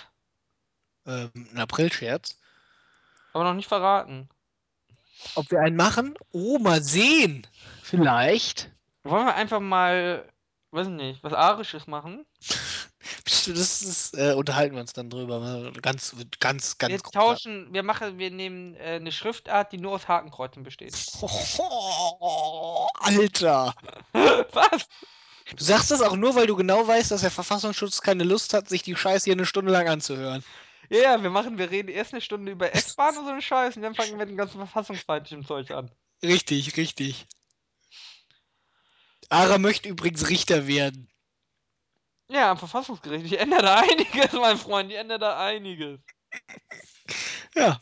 [1.05, 2.37] Ähm, ein Aprilscherz.
[3.33, 4.29] aber noch nicht verraten.
[5.35, 6.15] Ob wir einen machen?
[6.31, 7.47] Oh, mal sehen.
[7.81, 8.69] Vielleicht.
[9.03, 10.27] Wollen wir einfach mal,
[10.71, 12.25] weiß nicht, was Arisches machen?
[13.25, 15.71] Das ist, äh, unterhalten wir uns dann drüber.
[15.81, 17.13] Ganz, ganz, ganz Wir grob.
[17.13, 20.93] tauschen, wir machen, wir nehmen äh, eine Schriftart, die nur aus Hakenkreuzen besteht.
[21.21, 23.73] Oh, Alter.
[24.13, 24.87] Was?
[25.55, 28.67] Du sagst das auch nur, weil du genau weißt, dass der Verfassungsschutz keine Lust hat,
[28.67, 30.43] sich die Scheiße hier eine Stunde lang anzuhören.
[30.89, 33.75] Ja, ja, wir machen, wir reden erst eine Stunde über S-Bahn und so einen Scheiß
[33.75, 35.91] und dann fangen wir mit dem ganzen verfassungsfeindlichen Zeug an.
[36.23, 37.25] Richtig, richtig.
[39.29, 41.09] Ara möchte übrigens Richter werden.
[42.29, 43.25] Ja, am Verfassungsgericht.
[43.25, 44.91] Ich ändere da einiges, mein Freund.
[44.91, 45.99] Ich ändere da einiges.
[47.55, 47.79] Ja.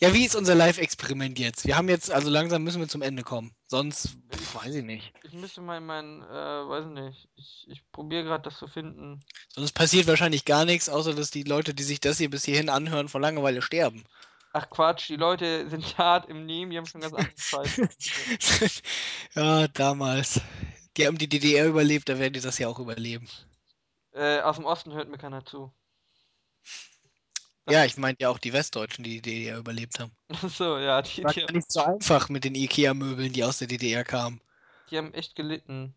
[0.00, 1.66] Ja, wie ist unser Live-Experiment jetzt?
[1.66, 3.52] Wir haben jetzt, also langsam müssen wir zum Ende kommen.
[3.66, 5.12] Sonst, pf, weiß ich nicht.
[5.24, 7.28] Ich müsste mal mein, äh, weiß nicht.
[7.34, 9.24] Ich, ich probiere gerade das zu finden.
[9.48, 12.68] Sonst passiert wahrscheinlich gar nichts, außer dass die Leute, die sich das hier bis hierhin
[12.68, 14.04] anhören, vor Langeweile sterben.
[14.52, 18.82] Ach Quatsch, die Leute sind hart im Nehmen, die haben schon ganz andere Scheiß.
[19.34, 20.40] ja, damals.
[20.98, 23.28] Die haben die DDR überlebt, da werden die das ja auch überleben.
[24.12, 25.72] äh, aus dem Osten hört mir keiner zu.
[27.70, 30.10] Ja, ich meinte ja auch die Westdeutschen, die die DDR überlebt haben.
[30.42, 33.68] Achso, ja, die, War die, gar nicht so einfach mit den Ikea-Möbeln, die aus der
[33.68, 34.40] DDR kamen.
[34.90, 35.94] die haben echt gelitten.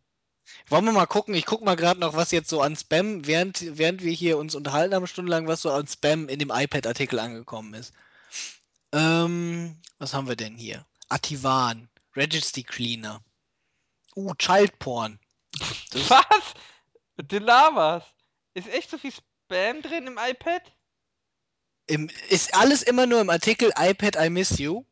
[0.68, 1.34] Wollen wir mal gucken?
[1.34, 4.54] Ich gucke mal gerade noch, was jetzt so an Spam, während, während wir hier uns
[4.54, 7.94] unterhalten haben, stundenlang, was so an Spam in dem iPad-Artikel angekommen ist.
[8.92, 10.86] Ähm, was haben wir denn hier?
[11.10, 13.24] Ativan, Registry Cleaner.
[14.16, 15.20] Uh, Child Porn.
[15.92, 16.54] Das- Was?
[17.18, 18.08] Du laberst.
[18.54, 20.62] Ist echt so viel Spam drin im iPad?
[21.88, 24.84] Im, ist alles immer nur im Artikel iPad I miss you.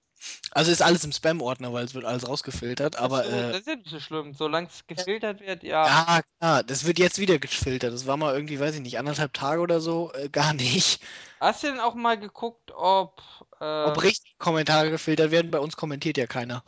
[0.52, 2.98] Also ist alles im Spam-Ordner, weil es wird alles rausgefiltert.
[2.98, 4.34] Aber Achso, äh, das ist ja nicht so schlimm.
[4.34, 5.86] Solange es gefiltert wird, ja.
[5.88, 7.94] ja, klar, das wird jetzt wieder gefiltert.
[7.94, 11.02] Das war mal irgendwie, weiß ich nicht, anderthalb Tage oder so, äh, gar nicht.
[11.40, 13.22] Hast du denn auch mal geguckt, ob.
[13.62, 16.64] Äh, Ob richtig Kommentare gefiltert werden, bei uns kommentiert ja keiner.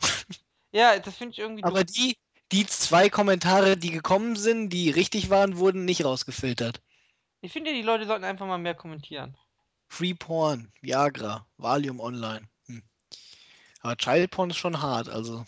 [0.72, 1.94] ja, das finde ich irgendwie Aber doof.
[1.94, 2.16] die,
[2.52, 6.82] die zwei Kommentare, die gekommen sind, die richtig waren, wurden nicht rausgefiltert.
[7.40, 9.36] Ich finde, die Leute sollten einfach mal mehr kommentieren.
[9.88, 12.48] Free Porn, Viagra, Valium Online.
[12.66, 12.82] Hm.
[13.80, 15.44] Aber Child Porn ist schon hart, also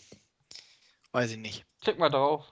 [1.12, 1.64] weiß ich nicht.
[1.82, 2.46] Klick mal drauf.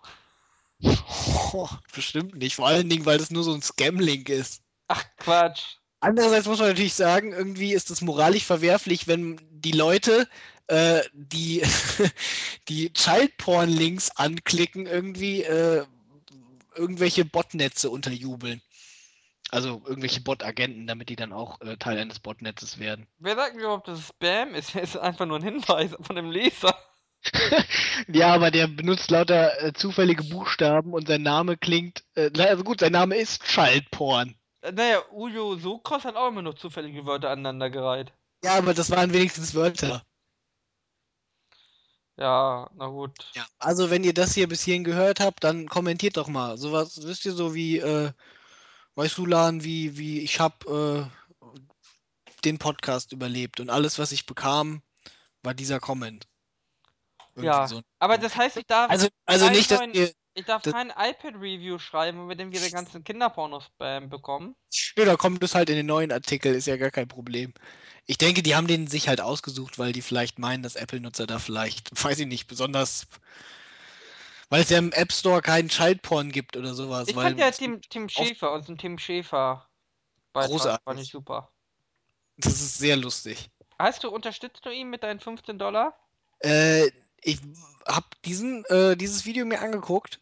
[1.52, 4.62] Oh, bestimmt nicht, vor allen Dingen, weil das nur so ein Scam-Link ist.
[4.88, 5.76] Ach, Quatsch.
[6.00, 10.28] Andererseits muss man natürlich sagen, irgendwie ist es moralisch verwerflich, wenn die Leute,
[10.68, 11.62] äh, die,
[12.68, 15.84] die Child-Porn-Links anklicken, irgendwie äh,
[16.74, 18.62] irgendwelche Botnetze unterjubeln.
[19.50, 23.06] Also irgendwelche Bot-Agenten, damit die dann auch äh, Teil eines Botnetzes werden.
[23.18, 24.74] Wer sagt mir überhaupt, dass es Spam ist?
[24.74, 26.74] Es ist einfach nur ein Hinweis von dem Leser.
[28.08, 32.02] ja, aber der benutzt lauter äh, zufällige Buchstaben und sein Name klingt.
[32.14, 34.34] Äh, also gut, sein Name ist Child-Porn.
[34.62, 38.12] Äh, Naja, Ujo Sokros hat auch immer noch zufällige Wörter aneinandergereiht.
[38.42, 40.02] Ja, aber das waren wenigstens Wörter.
[42.16, 43.30] Ja, na gut.
[43.34, 46.58] Ja, also wenn ihr das hier bis hierhin gehört habt, dann kommentiert doch mal.
[46.58, 48.12] Sowas, wisst ihr, so wie, äh,
[48.94, 51.04] weißt du, Lan, wie, wie ich hab äh,
[52.44, 54.82] den Podcast überlebt und alles, was ich bekam,
[55.42, 56.26] war dieser Comment.
[57.34, 57.80] Irgendwie Ja, so.
[57.98, 60.12] aber das heißt, ich darf, Also, also nicht, dass ihr.
[60.34, 64.56] Ich darf das- kein iPad-Review schreiben, wenn wir dann wieder ganzen Kinderporno-Spam bekommen.
[64.96, 67.52] Nö, da kommt es halt in den neuen Artikel, ist ja gar kein Problem.
[68.06, 71.38] Ich denke, die haben den sich halt ausgesucht, weil die vielleicht meinen, dass Apple-Nutzer da
[71.38, 73.06] vielleicht, weiß ich nicht, besonders.
[74.48, 77.08] Weil es ja im App Store keinen Childporn gibt oder sowas.
[77.08, 79.66] Ich fand ja Tim, Tim Schäfer, unseren Tim Schäfer
[80.34, 80.84] Großartig.
[80.84, 81.52] fand ich super.
[82.36, 83.50] Das ist sehr lustig.
[83.78, 85.96] Hast du, unterstützt du ihn mit deinen 15 Dollar?
[86.40, 86.90] Äh,
[87.22, 87.38] ich
[87.86, 90.20] habe diesen, äh, dieses Video mir angeguckt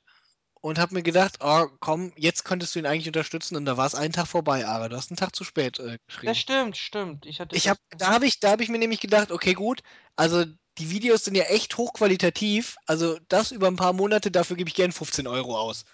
[0.60, 3.86] und habe mir gedacht, oh komm, jetzt könntest du ihn eigentlich unterstützen und da war
[3.86, 4.88] es einen Tag vorbei, Ara.
[4.88, 6.36] Du hast einen Tag zu spät äh, Das geschrieben.
[6.38, 7.26] stimmt, stimmt.
[7.26, 7.70] Ich hatte Ich das.
[7.70, 9.82] hab, da habe ich, da hab ich mir nämlich gedacht, okay, gut,
[10.16, 10.44] also
[10.78, 12.76] die Videos sind ja echt hochqualitativ.
[12.86, 15.84] Also das über ein paar Monate, dafür gebe ich gern 15 Euro aus.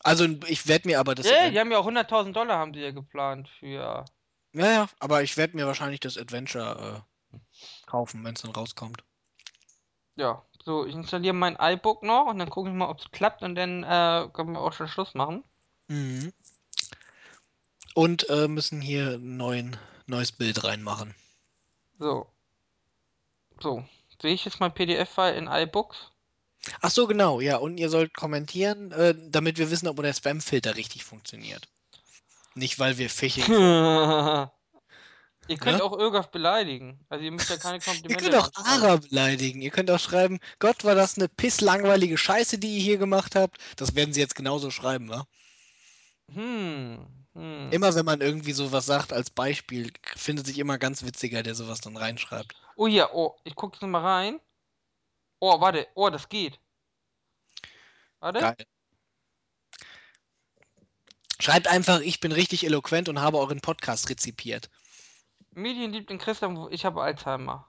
[0.00, 2.72] Also ich werde mir aber das Ja, Advent die haben ja auch 100.000 Dollar haben
[2.72, 4.04] die ja geplant für.
[4.52, 7.38] Ja, ja, aber ich werde mir wahrscheinlich das Adventure äh,
[7.86, 9.04] kaufen, wenn es dann rauskommt.
[10.20, 13.42] Ja, so, ich installiere mein iBook noch und dann gucke ich mal, ob es klappt
[13.42, 15.42] und dann äh, können wir auch schon Schluss machen.
[15.88, 16.34] Mhm.
[17.94, 21.14] Und äh, müssen hier ein neuen, neues Bild reinmachen.
[21.98, 22.26] So.
[23.60, 23.82] So.
[24.20, 26.10] Sehe ich jetzt mein PDF-File in iBooks?
[26.82, 27.56] Ach so, genau, ja.
[27.56, 31.66] Und ihr sollt kommentieren, äh, damit wir wissen, ob der Spam-Filter richtig funktioniert.
[32.54, 33.44] Nicht, weil wir Phishing.
[35.50, 35.84] ihr könnt Ne?
[35.84, 36.98] auch Irgaf beleidigen.
[37.08, 38.50] Also ihr müsst ja keine Ihr Komplimente könnt auch.
[38.54, 39.60] Ara beleidigen.
[39.60, 43.58] Ihr könnt auch schreiben, Gott, war das eine pisslangweilige Scheiße, die ihr hier gemacht habt.
[43.76, 45.26] Das werden sie jetzt genauso schreiben, wa?
[46.32, 47.06] Hm.
[47.34, 47.70] Hm.
[47.70, 51.80] Immer wenn man irgendwie sowas sagt als Beispiel, findet sich immer ganz witziger, der sowas
[51.80, 52.54] dann reinschreibt.
[52.76, 54.40] Oh hier, oh, ich gucke jetzt mal rein.
[55.40, 55.86] Oh, warte.
[55.94, 56.58] Oh, das geht.
[58.20, 58.40] Warte.
[58.40, 58.56] Geil.
[61.40, 64.68] Schreibt einfach, ich bin richtig eloquent und habe euren Podcast rezipiert.
[65.52, 67.66] Medien liebt den Christian, ich habe Alzheimer.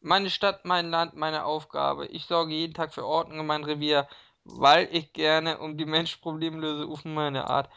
[0.00, 2.06] Meine Stadt, mein Land, meine Aufgabe.
[2.06, 4.08] Ich sorge jeden Tag für Ordnung in mein Revier,
[4.44, 7.70] weil ich gerne um die Menschprobleme löse, auf meine Art.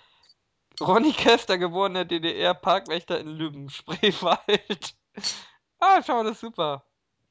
[0.80, 4.96] Ronny Kester, geborener DDR, Parkwächter in Lübben, Spreewald.
[5.80, 6.86] ah, schau das ist super.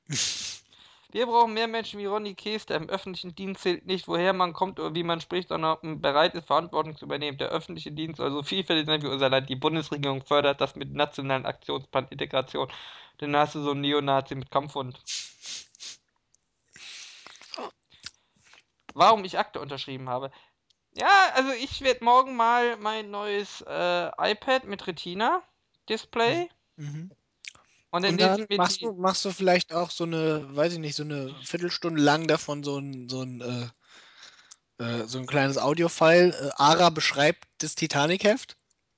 [1.12, 2.76] Wir brauchen mehr Menschen wie Ronny Kester.
[2.76, 6.00] Im öffentlichen Dienst zählt nicht, woher man kommt oder wie man spricht, sondern ob man
[6.00, 7.36] bereit ist, Verantwortung zu übernehmen.
[7.38, 9.48] Der öffentliche Dienst soll so vielfältig sein wie unser Land.
[9.48, 12.70] Die Bundesregierung fördert das mit nationalen Aktionsplan Integration.
[13.18, 15.02] Dann hast du so einen Neonazi mit Kampfhund.
[18.94, 20.30] Warum ich Akte unterschrieben habe.
[20.92, 26.48] Ja, also ich werde morgen mal mein neues äh, iPad mit Retina-Display.
[26.76, 27.10] Mhm.
[27.90, 30.94] Und dann Und dann machst du, machst du vielleicht auch so eine, weiß ich nicht,
[30.94, 36.28] so eine Viertelstunde lang davon so ein, so ein, äh, äh, so ein kleines Audiofile.
[36.28, 38.56] Äh, Ara beschreibt das Titanic-Heft.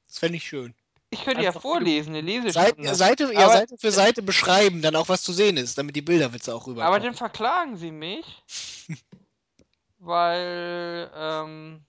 [0.09, 0.75] Das fände ich schön.
[1.13, 2.95] Ich könnte ja Einfach du vorlesen, eine Seite, Lesestunde.
[2.95, 6.03] Seite, ja, Aber, Seite für Seite beschreiben, dann auch was zu sehen ist, damit die
[6.03, 7.03] Bilderwitze auch aber rüberkommen.
[7.03, 8.25] dann verklagen sie mich,
[9.99, 11.85] weil ähm,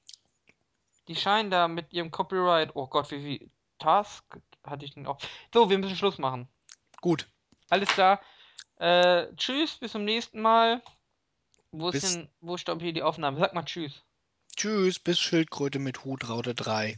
[1.07, 2.71] die scheinen da mit ihrem Copyright.
[2.75, 3.49] Oh Gott, wie viel
[3.79, 4.25] Task
[4.65, 5.19] hatte ich denn auch?
[5.53, 6.49] So, wir müssen Schluss machen.
[7.03, 7.27] Gut.
[7.69, 8.21] Alles klar.
[8.77, 10.81] Äh, tschüss, bis zum nächsten Mal.
[11.71, 13.39] Wo ist Bis, denn, wo stoppt hier die Aufnahme?
[13.39, 14.01] Sag mal Tschüss.
[14.55, 16.97] tschüss, bis Schildkröte mit Hut, Raute 3.